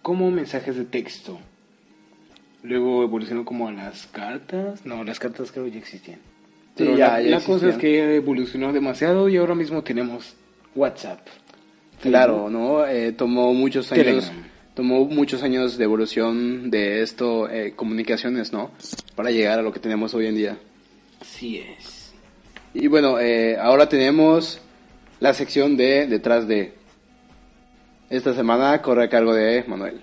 como 0.00 0.30
mensajes 0.30 0.76
de 0.76 0.84
texto. 0.84 1.38
Luego 2.62 3.02
evolucionó 3.02 3.44
como 3.44 3.68
a 3.68 3.72
las 3.72 4.06
cartas. 4.06 4.86
No, 4.86 5.04
las 5.04 5.18
cartas 5.18 5.52
creo 5.52 5.66
ya 5.66 5.78
existían. 5.78 6.18
Sí, 6.18 6.84
Pero 6.84 6.96
ya- 6.96 7.08
la, 7.18 7.22
ya 7.22 7.30
la 7.30 7.40
cosa 7.40 7.68
es 7.68 7.76
que 7.76 8.14
evolucionó 8.16 8.72
demasiado 8.72 9.28
y 9.28 9.36
ahora 9.36 9.54
mismo 9.54 9.82
tenemos 9.82 10.34
WhatsApp. 10.74 11.26
Claro, 12.02 12.50
¿no? 12.50 12.86
Eh, 12.86 13.12
tomó 13.12 13.54
muchos 13.54 13.90
años, 13.92 14.04
Telegram. 14.04 14.50
tomó 14.74 15.04
muchos 15.06 15.42
años 15.42 15.78
de 15.78 15.84
evolución 15.84 16.70
de 16.70 17.02
esto, 17.02 17.48
eh, 17.48 17.72
comunicaciones, 17.74 18.52
¿no? 18.52 18.72
Para 19.14 19.30
llegar 19.30 19.58
a 19.58 19.62
lo 19.62 19.72
que 19.72 19.80
tenemos 19.80 20.12
hoy 20.14 20.26
en 20.26 20.34
día. 20.34 20.58
Así 21.20 21.58
es. 21.58 22.12
Y 22.74 22.88
bueno, 22.88 23.20
eh, 23.20 23.56
ahora 23.56 23.88
tenemos 23.88 24.60
la 25.20 25.32
sección 25.32 25.76
de 25.76 26.06
detrás 26.06 26.48
de. 26.48 26.74
Esta 28.10 28.34
semana 28.34 28.82
corre 28.82 29.04
a 29.04 29.08
cargo 29.08 29.32
de 29.32 29.64
Manuel. 29.66 30.00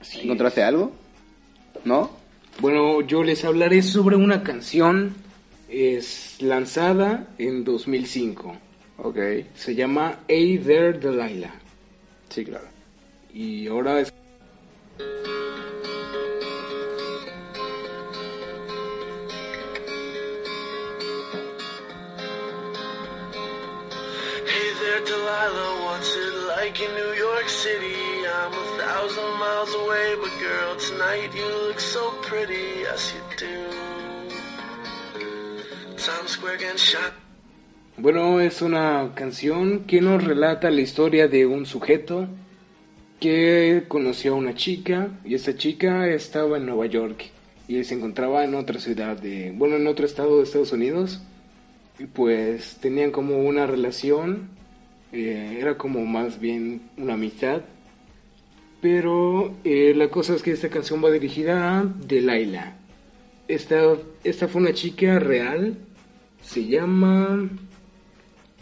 Así 0.00 0.22
¿Encontraste 0.22 0.62
algo? 0.62 0.92
¿No? 1.84 2.10
Bueno, 2.60 3.02
yo 3.02 3.22
les 3.22 3.44
hablaré 3.44 3.82
sobre 3.82 4.16
una 4.16 4.42
canción 4.42 5.14
es 5.68 6.36
lanzada 6.40 7.26
en 7.38 7.64
2005. 7.64 8.56
Ok. 8.98 9.18
Se 9.54 9.74
llama 9.74 10.20
Eider 10.28 11.00
Delilah. 11.00 11.54
Sí, 12.28 12.44
claro. 12.44 12.68
Y 13.32 13.66
ahora 13.68 14.00
es... 14.00 14.12
Hey 24.46 24.72
there 24.80 25.00
Delilah, 25.04 25.84
what's 25.84 26.14
it 26.16 26.34
like 26.56 26.80
in 26.80 26.94
New 26.94 27.12
York 27.14 27.48
City? 27.48 28.26
I'm 28.26 28.52
a 28.52 28.78
thousand 28.78 29.38
miles 29.38 29.74
away, 29.74 30.14
but 30.20 30.32
girl, 30.40 30.76
tonight 30.76 31.34
you 31.34 31.46
look 31.66 31.80
so 31.80 32.10
pretty, 32.22 32.82
yes 32.82 33.12
you 33.12 33.20
do. 33.36 33.70
Times 35.96 36.30
Square 36.30 36.58
getting 36.58 36.76
shot 36.76 37.12
bueno, 37.96 38.40
es 38.40 38.60
una 38.60 39.12
canción 39.14 39.84
que 39.84 40.00
nos 40.00 40.24
relata 40.24 40.68
la 40.68 40.80
historia 40.80 41.28
de 41.28 41.46
un 41.46 41.64
sujeto 41.64 42.26
que 43.20 43.84
conoció 43.86 44.32
a 44.32 44.36
una 44.36 44.56
chica 44.56 45.10
y 45.24 45.36
esta 45.36 45.56
chica 45.56 46.08
estaba 46.08 46.56
en 46.56 46.66
Nueva 46.66 46.86
York 46.86 47.26
y 47.68 47.76
él 47.76 47.84
se 47.84 47.94
encontraba 47.94 48.42
en 48.42 48.56
otra 48.56 48.80
ciudad 48.80 49.16
de, 49.16 49.52
bueno, 49.54 49.76
en 49.76 49.86
otro 49.86 50.06
estado 50.06 50.38
de 50.38 50.42
Estados 50.42 50.72
Unidos 50.72 51.22
y 52.00 52.06
pues 52.06 52.78
tenían 52.80 53.12
como 53.12 53.38
una 53.38 53.64
relación, 53.64 54.48
eh, 55.12 55.58
era 55.60 55.78
como 55.78 56.04
más 56.04 56.40
bien 56.40 56.82
una 56.96 57.14
amistad, 57.14 57.62
pero 58.80 59.54
eh, 59.62 59.94
la 59.94 60.08
cosa 60.08 60.34
es 60.34 60.42
que 60.42 60.50
esta 60.50 60.68
canción 60.68 61.02
va 61.02 61.12
dirigida 61.12 61.78
a 61.78 61.84
Delilah. 61.84 62.76
Esta, 63.46 63.94
esta 64.24 64.48
fue 64.48 64.62
una 64.62 64.72
chica 64.72 65.20
real, 65.20 65.76
se 66.42 66.66
llama... 66.66 67.48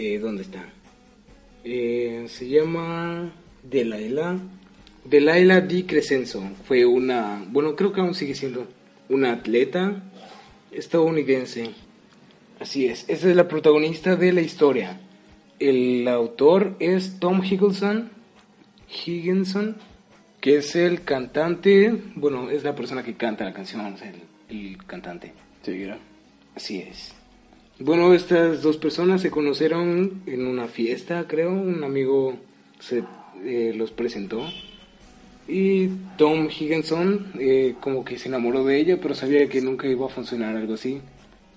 Eh, 0.05 0.19
¿Dónde 0.19 0.43
está? 0.43 0.65
Eh, 1.63 2.25
se 2.27 2.49
llama 2.49 3.33
Delilah. 3.63 4.37
Delilah 5.05 5.61
Di 5.61 5.85
Crescenzo. 5.85 6.43
Fue 6.65 6.85
una, 6.85 7.45
bueno, 7.49 7.77
creo 7.77 7.93
que 7.93 8.01
aún 8.01 8.13
sigue 8.13 8.35
siendo 8.35 8.67
una 9.09 9.31
atleta 9.31 10.03
estadounidense. 10.73 11.71
Así 12.59 12.87
es, 12.87 13.05
esa 13.09 13.31
es 13.31 13.37
la 13.37 13.47
protagonista 13.47 14.17
de 14.17 14.33
la 14.33 14.41
historia. 14.41 15.01
El 15.61 16.09
autor 16.09 16.75
es 16.81 17.21
Tom 17.21 17.41
Higginson, 17.45 18.11
Higginson, 19.07 19.77
que 20.41 20.57
es 20.57 20.75
el 20.75 21.05
cantante, 21.05 21.97
bueno, 22.17 22.51
es 22.51 22.65
la 22.65 22.75
persona 22.75 23.05
que 23.05 23.15
canta 23.15 23.45
la 23.45 23.53
canción, 23.53 23.87
el, 23.87 24.57
el 24.57 24.85
cantante. 24.85 25.33
Sí. 25.63 25.87
Así 26.57 26.79
es. 26.81 27.22
Bueno, 27.85 28.15
estas 28.15 28.63
dos 28.63 28.77
personas 28.77 29.23
se 29.23 29.33
conocieron 29.33 30.23
en 30.27 30.47
una 30.47 30.69
fiesta, 30.69 31.27
creo. 31.27 31.51
Un 31.51 31.83
amigo 31.83 32.39
se 32.79 33.03
eh, 33.45 33.73
los 33.75 33.91
presentó. 33.91 34.49
Y 35.49 35.89
Tom 36.17 36.47
Higginson 36.49 37.33
eh, 37.41 37.75
como 37.81 38.05
que 38.05 38.19
se 38.19 38.29
enamoró 38.29 38.63
de 38.63 38.79
ella, 38.79 39.01
pero 39.03 39.17
sabía 39.17 39.49
que 39.49 39.61
nunca 39.61 39.89
iba 39.89 40.07
a 40.07 40.11
funcionar 40.11 40.55
algo 40.55 40.75
así. 40.75 41.01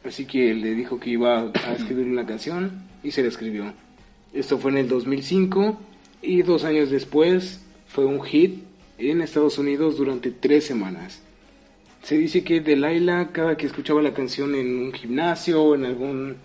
Así 0.03 0.25
que 0.25 0.55
le 0.55 0.74
dijo 0.74 1.00
que 1.00 1.12
iba 1.12 1.41
a 1.41 1.74
escribir 1.77 2.08
una 2.08 2.25
canción 2.25 2.72
y 3.03 3.12
se 3.12 3.22
la 3.22 3.27
escribió. 3.27 3.72
Esto 4.34 4.58
fue 4.58 4.72
en 4.72 4.79
el 4.79 4.88
2005 4.88 5.79
y 6.24 6.41
dos 6.41 6.63
años 6.63 6.89
después 6.89 7.62
fue 7.86 8.05
un 8.05 8.24
hit 8.24 8.63
en 8.98 9.22
Estados 9.22 9.60
Unidos 9.60 9.98
durante 9.98 10.32
tres 10.32 10.65
semanas. 10.65 11.22
Se 12.05 12.19
dice 12.19 12.43
que 12.43 12.62
Delilah, 12.62 13.29
cada 13.31 13.57
que 13.57 13.65
escuchaba 13.65 14.00
la 14.00 14.13
canción 14.13 14.53
en 14.53 14.77
un 14.77 14.93
gimnasio 14.93 15.63
o 15.63 15.74
en 15.74 15.85
algún 15.85 16.35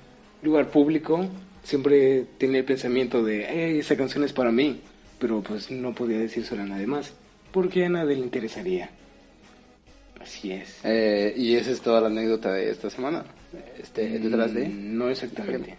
lugar 0.42 0.70
público, 0.70 1.28
siempre 1.62 2.24
tenía 2.38 2.60
el 2.60 2.64
pensamiento 2.64 3.22
de, 3.22 3.46
hey, 3.46 3.78
esa 3.78 3.94
canción 3.94 4.24
es 4.24 4.32
para 4.32 4.52
mí, 4.52 4.80
pero 5.18 5.42
pues 5.42 5.70
no 5.70 5.94
podía 5.94 6.16
decírselo 6.16 6.62
a 6.62 6.64
nadie 6.64 6.86
más, 6.86 7.12
porque 7.52 7.84
a 7.84 7.90
nadie 7.90 8.16
le 8.16 8.22
interesaría. 8.22 8.88
Así 10.18 10.50
es. 10.50 10.78
Eh, 10.82 11.34
y 11.36 11.54
esa 11.56 11.72
es 11.72 11.82
toda 11.82 12.00
la 12.00 12.06
anécdota 12.06 12.54
de 12.54 12.70
esta 12.70 12.88
semana. 12.88 13.26
Este, 13.78 14.18
detrás 14.18 14.54
de. 14.54 14.66
Mm, 14.66 14.96
No 14.96 15.10
exactamente. 15.10 15.76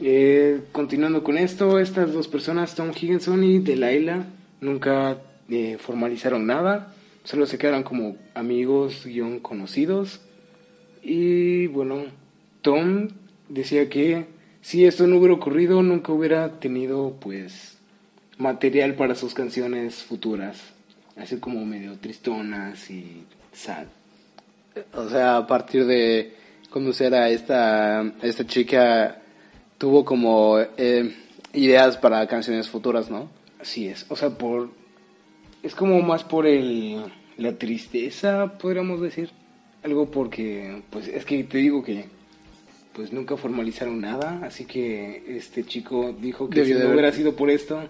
Eh, 0.00 0.62
continuando 0.72 1.22
con 1.22 1.36
esto, 1.36 1.78
estas 1.78 2.14
dos 2.14 2.28
personas, 2.28 2.74
Tom 2.74 2.92
Higginson 2.98 3.44
y 3.44 3.58
Delilah, 3.58 4.24
nunca 4.62 5.18
eh, 5.50 5.76
formalizaron 5.78 6.46
nada, 6.46 6.94
solo 7.26 7.46
se 7.46 7.58
quedaron 7.58 7.82
como 7.82 8.16
amigos, 8.34 9.04
guion 9.04 9.40
conocidos. 9.40 10.20
Y 11.02 11.66
bueno, 11.66 12.04
Tom 12.62 13.08
decía 13.48 13.88
que 13.88 14.26
si 14.62 14.84
esto 14.84 15.06
no 15.06 15.18
hubiera 15.18 15.34
ocurrido, 15.34 15.82
nunca 15.82 16.12
hubiera 16.12 16.58
tenido 16.60 17.16
pues 17.20 17.78
material 18.38 18.94
para 18.94 19.14
sus 19.16 19.34
canciones 19.34 20.04
futuras, 20.04 20.62
así 21.16 21.38
como 21.38 21.64
medio 21.64 21.98
tristonas 21.98 22.90
y 22.90 23.24
sad. 23.52 23.86
O 24.94 25.08
sea, 25.08 25.38
a 25.38 25.46
partir 25.46 25.84
de 25.84 26.34
conocer 26.70 27.12
a 27.14 27.28
esta, 27.30 28.04
esta 28.22 28.46
chica, 28.46 29.20
tuvo 29.78 30.04
como 30.04 30.58
eh, 30.76 31.12
ideas 31.54 31.96
para 31.96 32.26
canciones 32.28 32.68
futuras, 32.68 33.10
¿no? 33.10 33.30
Así 33.60 33.88
es, 33.88 34.06
o 34.10 34.16
sea, 34.16 34.30
por 34.30 34.70
es 35.66 35.74
como 35.74 36.00
más 36.02 36.24
por 36.24 36.46
el 36.46 37.00
la 37.36 37.52
tristeza, 37.58 38.56
podríamos 38.58 39.00
decir, 39.00 39.30
algo 39.84 40.10
porque 40.10 40.82
pues 40.90 41.06
es 41.08 41.24
que 41.24 41.44
te 41.44 41.58
digo 41.58 41.82
que 41.84 42.04
pues 42.94 43.12
nunca 43.12 43.36
formalizaron 43.36 44.00
nada, 44.00 44.40
así 44.42 44.64
que 44.64 45.22
este 45.36 45.64
chico 45.64 46.14
dijo 46.18 46.48
que 46.48 46.60
Debió 46.60 46.74
si 46.76 46.78
de 46.78 46.78
no 46.78 46.84
haber- 46.92 47.00
hubiera 47.00 47.12
sido 47.16 47.36
por 47.36 47.50
esto, 47.50 47.80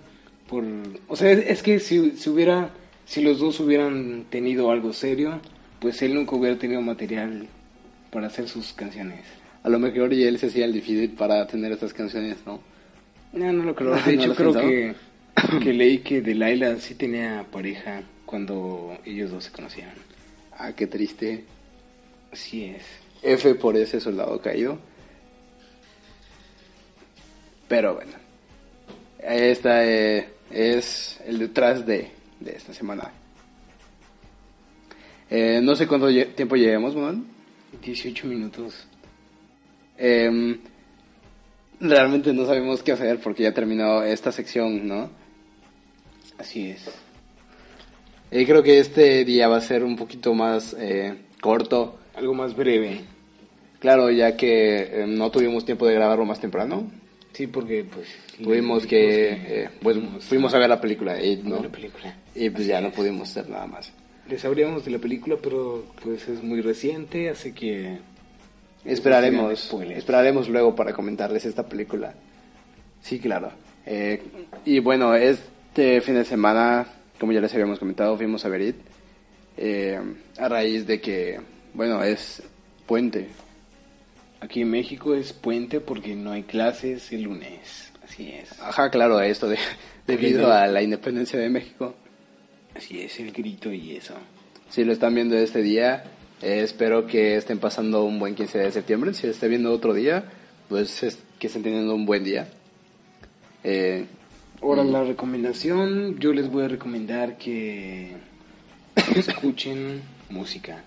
por 0.49 0.65
o 1.09 1.15
sea, 1.17 1.31
es, 1.31 1.39
es 1.49 1.63
que 1.63 1.79
si, 1.79 2.13
si 2.13 2.29
hubiera 2.31 2.71
si 3.05 3.23
los 3.23 3.39
dos 3.39 3.61
hubieran 3.61 4.25
tenido 4.31 4.71
algo 4.73 4.93
serio, 4.93 5.39
pues 5.79 6.03
él 6.03 6.15
nunca 6.15 6.35
hubiera 6.35 6.59
tenido 6.59 6.81
material 6.81 7.47
para 8.11 8.27
hacer 8.27 8.49
sus 8.49 8.73
canciones. 8.73 9.21
A 9.63 9.69
lo 9.69 9.79
mejor 9.79 10.13
y 10.13 10.25
él 10.25 10.39
se 10.39 10.47
hacía 10.47 10.65
el 10.65 10.73
difícil 10.73 11.11
para 11.11 11.47
tener 11.47 11.71
estas 11.71 11.93
canciones, 11.95 12.39
¿no? 12.47 12.59
No, 13.33 13.53
no 13.53 13.63
lo 13.63 13.75
creo. 13.77 13.91
¿No 13.97 14.03
De 14.05 14.15
hecho, 14.15 14.35
creo 14.35 14.53
pensado? 14.53 14.69
que, 14.69 14.95
que 15.63 15.73
leí 15.73 15.99
que 15.99 16.21
Delilah 16.23 16.79
sí 16.79 16.95
tenía 16.95 17.45
pareja 17.51 18.03
cuando 18.25 18.97
ellos 19.05 19.31
dos 19.31 19.45
se 19.45 19.53
conocían. 19.53 19.93
Ah, 20.59 20.73
qué 20.73 20.87
triste. 20.87 21.45
Así 22.33 22.65
es. 22.65 22.83
F 23.23 23.55
por 23.57 23.77
ese 23.77 24.01
soldado 24.01 24.41
caído. 24.41 24.79
Pero 27.69 27.95
bueno. 27.95 28.13
Esta 29.19 29.85
eh, 29.85 30.29
es 30.51 31.21
el 31.27 31.39
detrás 31.39 31.85
de, 31.85 32.11
de 32.41 32.53
esta 32.53 32.73
semana. 32.73 33.11
Eh, 35.29 35.61
no 35.63 35.75
sé 35.75 35.87
cuánto 35.89 36.09
lle- 36.09 36.33
tiempo 36.35 36.55
llevemos, 36.57 36.95
Manuel. 36.95 37.23
18 37.83 38.27
minutos. 38.29 38.87
Em, 39.99 40.59
realmente 41.81 42.33
no 42.33 42.47
sabemos 42.47 42.83
qué 42.83 42.93
hacer 42.93 43.19
porque 43.21 43.43
ya 43.43 43.53
terminó 43.53 44.03
esta 44.05 44.31
sección, 44.31 44.87
¿no? 44.87 45.11
Así 46.39 46.71
es. 46.71 46.85
Y 48.31 48.45
creo 48.45 48.63
que 48.63 48.79
este 48.79 49.25
día 49.25 49.49
va 49.49 49.57
a 49.59 49.61
ser 49.61 49.85
un 49.85 49.97
poquito 49.97 50.35
más 50.35 50.75
eh, 50.79 51.15
corto. 51.41 51.99
Algo 52.15 52.35
más 52.35 52.57
breve. 52.57 53.01
Claro, 53.79 54.11
ya 54.11 54.37
que 54.37 55.03
eh, 55.03 55.07
no 55.07 55.31
tuvimos 55.31 55.65
tiempo 55.65 55.87
de 55.87 55.95
grabarlo 55.95 56.25
más 56.25 56.41
temprano. 56.41 56.91
Sí, 57.33 57.47
porque 57.47 57.85
pues... 57.85 58.09
Tuvimos 58.43 58.87
que, 58.87 59.29
tuvimos 59.29 59.51
eh, 59.51 59.71
pues 59.83 60.25
fuimos 60.25 60.55
a 60.55 60.59
ver 60.59 60.69
la 60.69 60.81
película 60.81 61.23
y, 61.23 61.37
ver 61.37 61.45
¿no? 61.45 61.63
la 61.63 61.69
película. 61.69 62.15
y 62.35 62.51
pues 62.51 62.67
ya 62.67 62.81
no 62.81 62.91
pudimos 62.91 63.31
hacer 63.31 63.49
nada 63.49 63.67
más. 63.67 63.93
Les 64.29 64.45
habríamos 64.45 64.85
de 64.85 64.91
la 64.91 64.99
película, 64.99 65.37
pero 65.43 65.85
pues 66.03 66.29
es 66.29 66.43
muy 66.43 66.61
reciente, 66.61 67.31
así 67.31 67.53
que... 67.53 67.99
Esperaremos, 68.85 69.59
Spoilers. 69.59 69.99
esperaremos 69.99 70.49
luego 70.49 70.75
para 70.75 70.93
comentarles 70.93 71.45
esta 71.45 71.67
película. 71.67 72.15
Sí, 73.03 73.19
claro. 73.19 73.51
Eh, 73.85 74.23
y 74.65 74.79
bueno, 74.81 75.15
este 75.77 76.01
fin 76.01 76.15
de 76.15 76.25
semana, 76.25 76.87
como 77.21 77.33
ya 77.33 77.41
les 77.43 77.53
habíamos 77.53 77.79
comentado, 77.79 78.17
fuimos 78.17 78.43
a 78.47 78.49
ver 78.49 78.63
It, 78.63 78.77
eh, 79.59 80.01
a 80.39 80.49
raíz 80.49 80.87
de 80.87 81.03
que, 81.03 81.39
bueno, 81.75 82.03
es 82.03 82.43
puente. 82.87 83.29
Aquí 84.41 84.63
en 84.63 84.71
México 84.71 85.15
es 85.15 85.35
puente 85.35 85.81
porque 85.81 86.15
no 86.15 86.33
hay 86.33 86.45
clases 86.45 87.13
el 87.13 87.25
lunes. 87.25 87.93
Así 88.03 88.31
es. 88.31 88.59
Ajá, 88.59 88.89
claro, 88.89 89.21
esto 89.21 89.49
de, 89.51 89.59
debido 90.07 90.51
a 90.51 90.67
la 90.67 90.81
independencia 90.81 91.39
de 91.39 91.51
México. 91.51 91.95
Así 92.75 93.03
es, 93.03 93.21
el 93.21 93.33
grito 93.33 93.71
y 93.71 93.97
eso. 93.97 94.15
Si 94.71 94.83
lo 94.83 94.95
están 94.95 95.15
viendo 95.15 95.37
este 95.37 95.61
día, 95.61 96.05
eh, 96.41 96.63
espero 96.65 97.07
que 97.07 97.37
estén 97.37 97.59
pasando 97.59 98.03
un 98.05 98.19
buen 98.19 98.35
15 98.35 98.61
de 98.61 98.73
septiembre. 98.73 99.13
Si 99.13 99.27
lo 99.27 99.33
estén 99.35 99.51
viendo 99.51 99.71
otro 99.75 99.93
día, 99.93 100.25
pues 100.71 101.03
es- 101.03 101.19
que 101.39 101.49
estén 101.49 101.63
teniendo 101.63 101.95
un 101.95 102.07
buen 102.07 102.25
día. 102.25 102.49
Eh, 103.63 104.07
Ahora 104.63 104.85
la 104.85 105.05
recomendación, 105.05 106.19
yo 106.19 106.33
les 106.33 106.51
voy 106.51 106.65
a 106.65 106.69
recomendar 106.69 107.37
que 107.39 108.13
escuchen 109.17 110.01
música. 110.31 110.83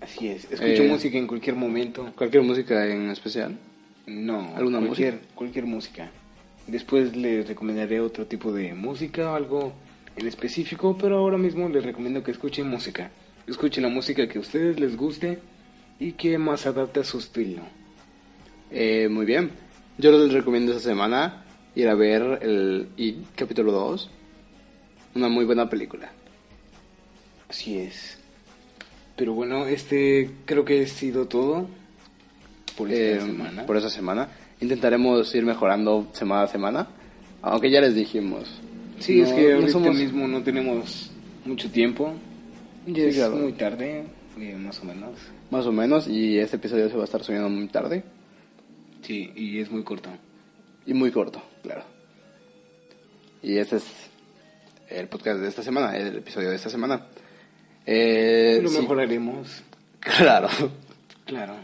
Así 0.00 0.28
es, 0.28 0.44
escuchen 0.50 0.86
Eh, 0.86 0.88
música 0.88 1.16
en 1.18 1.26
cualquier 1.26 1.54
momento. 1.56 2.12
cualquier 2.16 2.42
música 2.42 2.86
en 2.86 3.10
especial. 3.10 3.56
No, 4.06 4.54
¿Alguna 4.56 4.80
cualquier, 4.80 5.14
música? 5.14 5.34
cualquier 5.34 5.66
música. 5.66 6.10
Después 6.66 7.16
les 7.16 7.46
recomendaré 7.46 8.00
otro 8.00 8.26
tipo 8.26 8.52
de 8.52 8.74
música, 8.74 9.34
algo 9.34 9.72
en 10.16 10.26
específico, 10.26 10.96
pero 11.00 11.18
ahora 11.18 11.38
mismo 11.38 11.68
les 11.68 11.84
recomiendo 11.84 12.22
que 12.22 12.32
escuchen 12.32 12.68
música. 12.68 13.10
Escuchen 13.46 13.82
la 13.84 13.88
música 13.88 14.28
que 14.28 14.38
a 14.38 14.40
ustedes 14.40 14.78
les 14.78 14.96
guste 14.96 15.38
y 15.98 16.12
que 16.12 16.36
más 16.38 16.66
adapte 16.66 17.00
a 17.00 17.04
su 17.04 17.18
estilo. 17.18 17.62
Eh, 18.70 19.08
muy 19.08 19.24
bien. 19.24 19.50
Yo 19.98 20.10
les 20.12 20.32
recomiendo 20.32 20.72
esta 20.72 20.88
semana 20.90 21.44
ir 21.74 21.88
a 21.88 21.94
ver 21.94 22.38
el 22.42 22.88
It 22.96 23.16
capítulo 23.34 23.72
2. 23.72 24.10
Una 25.14 25.28
muy 25.28 25.44
buena 25.44 25.68
película. 25.68 26.10
Así 27.48 27.78
es. 27.78 28.18
Pero 29.16 29.34
bueno, 29.34 29.66
este 29.66 30.30
creo 30.46 30.64
que 30.64 30.82
ha 30.82 30.86
sido 30.86 31.26
todo 31.28 31.66
por 32.76 32.90
esta 32.90 33.24
Eh, 33.24 33.26
semana. 33.26 33.66
Por 33.66 33.76
esa 33.76 33.90
semana. 33.90 34.28
Intentaremos 34.60 35.34
ir 35.34 35.44
mejorando 35.44 36.08
semana 36.12 36.42
a 36.42 36.46
semana. 36.48 36.88
Aunque 37.42 37.70
ya 37.70 37.80
les 37.80 37.94
dijimos. 37.94 38.44
Sí, 39.00 39.18
no- 39.20 39.24
es 39.26 39.32
que 39.32 39.48
no 39.48 39.54
ahorita 39.56 39.72
somos- 39.72 39.96
mismo 39.96 40.28
no 40.28 40.42
tenemos 40.42 41.10
mucho 41.44 41.70
tiempo. 41.70 42.14
Ya 42.86 42.94
Sí, 42.94 43.00
es 43.02 43.16
claro. 43.16 43.36
muy 43.36 43.52
tarde, 43.52 44.04
eh, 44.38 44.56
más 44.56 44.80
o 44.80 44.84
menos. 44.84 45.10
Más 45.50 45.66
o 45.66 45.72
menos. 45.72 46.08
Y 46.08 46.38
este 46.38 46.56
episodio 46.56 46.88
se 46.88 46.94
va 46.96 47.02
a 47.02 47.04
estar 47.04 47.22
subiendo 47.22 47.48
muy 47.50 47.66
tarde. 47.68 48.02
Sí, 49.02 49.30
y 49.36 49.58
es 49.58 49.70
muy 49.70 49.82
corto. 49.82 50.08
Y 50.86 50.94
muy 50.94 51.10
corto, 51.10 51.42
claro. 51.62 51.84
Y 53.42 53.56
este 53.58 53.76
es 53.76 53.84
el 54.88 55.08
podcast 55.08 55.40
de 55.40 55.48
esta 55.48 55.62
semana, 55.62 55.96
el 55.96 56.16
episodio 56.16 56.50
de 56.50 56.56
esta 56.56 56.70
semana. 56.70 57.06
Eh, 57.86 58.60
Lo 58.62 58.68
sí, 58.68 58.78
mejoraremos, 58.80 59.62
Claro, 60.00 60.48
claro. 61.24 61.54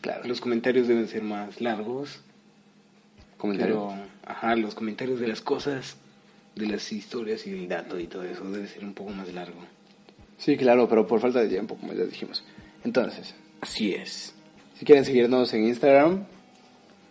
claro. 0.00 0.24
Los 0.26 0.40
comentarios 0.40 0.88
deben 0.88 1.08
ser 1.08 1.22
más 1.22 1.60
largos. 1.60 2.20
Comentario. 3.36 3.74
Pero, 3.92 4.04
ajá, 4.26 4.56
los 4.56 4.74
comentarios 4.74 5.20
de 5.20 5.28
las 5.28 5.40
cosas, 5.40 5.96
de 6.56 6.66
las 6.66 6.90
historias 6.92 7.46
y 7.46 7.50
el 7.52 7.68
dato 7.68 7.98
y 7.98 8.06
todo 8.06 8.24
eso 8.24 8.44
debe 8.50 8.66
ser 8.68 8.84
un 8.84 8.94
poco 8.94 9.10
más 9.10 9.32
largo. 9.32 9.60
Sí, 10.38 10.56
claro, 10.56 10.88
pero 10.88 11.06
por 11.06 11.20
falta 11.20 11.40
de 11.40 11.48
tiempo, 11.48 11.76
como 11.76 11.92
ya 11.92 12.04
dijimos. 12.04 12.42
Entonces, 12.84 13.34
Así 13.60 13.94
es. 13.94 14.34
si 14.78 14.84
quieren 14.84 15.04
seguirnos 15.04 15.52
en 15.54 15.64
Instagram, 15.68 16.26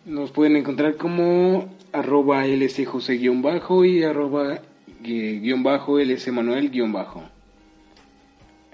Nos 0.05 0.31
pueden 0.31 0.57
encontrar 0.57 0.97
como 0.97 1.69
arroba 1.93 2.45
lcjose 2.45 3.13
guion 3.13 3.41
bajo 3.41 3.85
y 3.85 4.03
arroba 4.03 4.59
guion 5.01 5.63
bajo 5.63 5.99
lcmanuel 5.99 6.69
guion 6.71 6.91
bajo. 6.91 7.23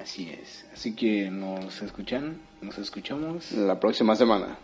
Así 0.01 0.29
es. 0.29 0.65
Así 0.73 0.95
que 0.95 1.29
nos 1.29 1.81
escuchan, 1.81 2.37
nos 2.61 2.77
escuchamos. 2.77 3.51
la 3.51 3.79
próxima 3.79 4.15
semana. 4.15 4.57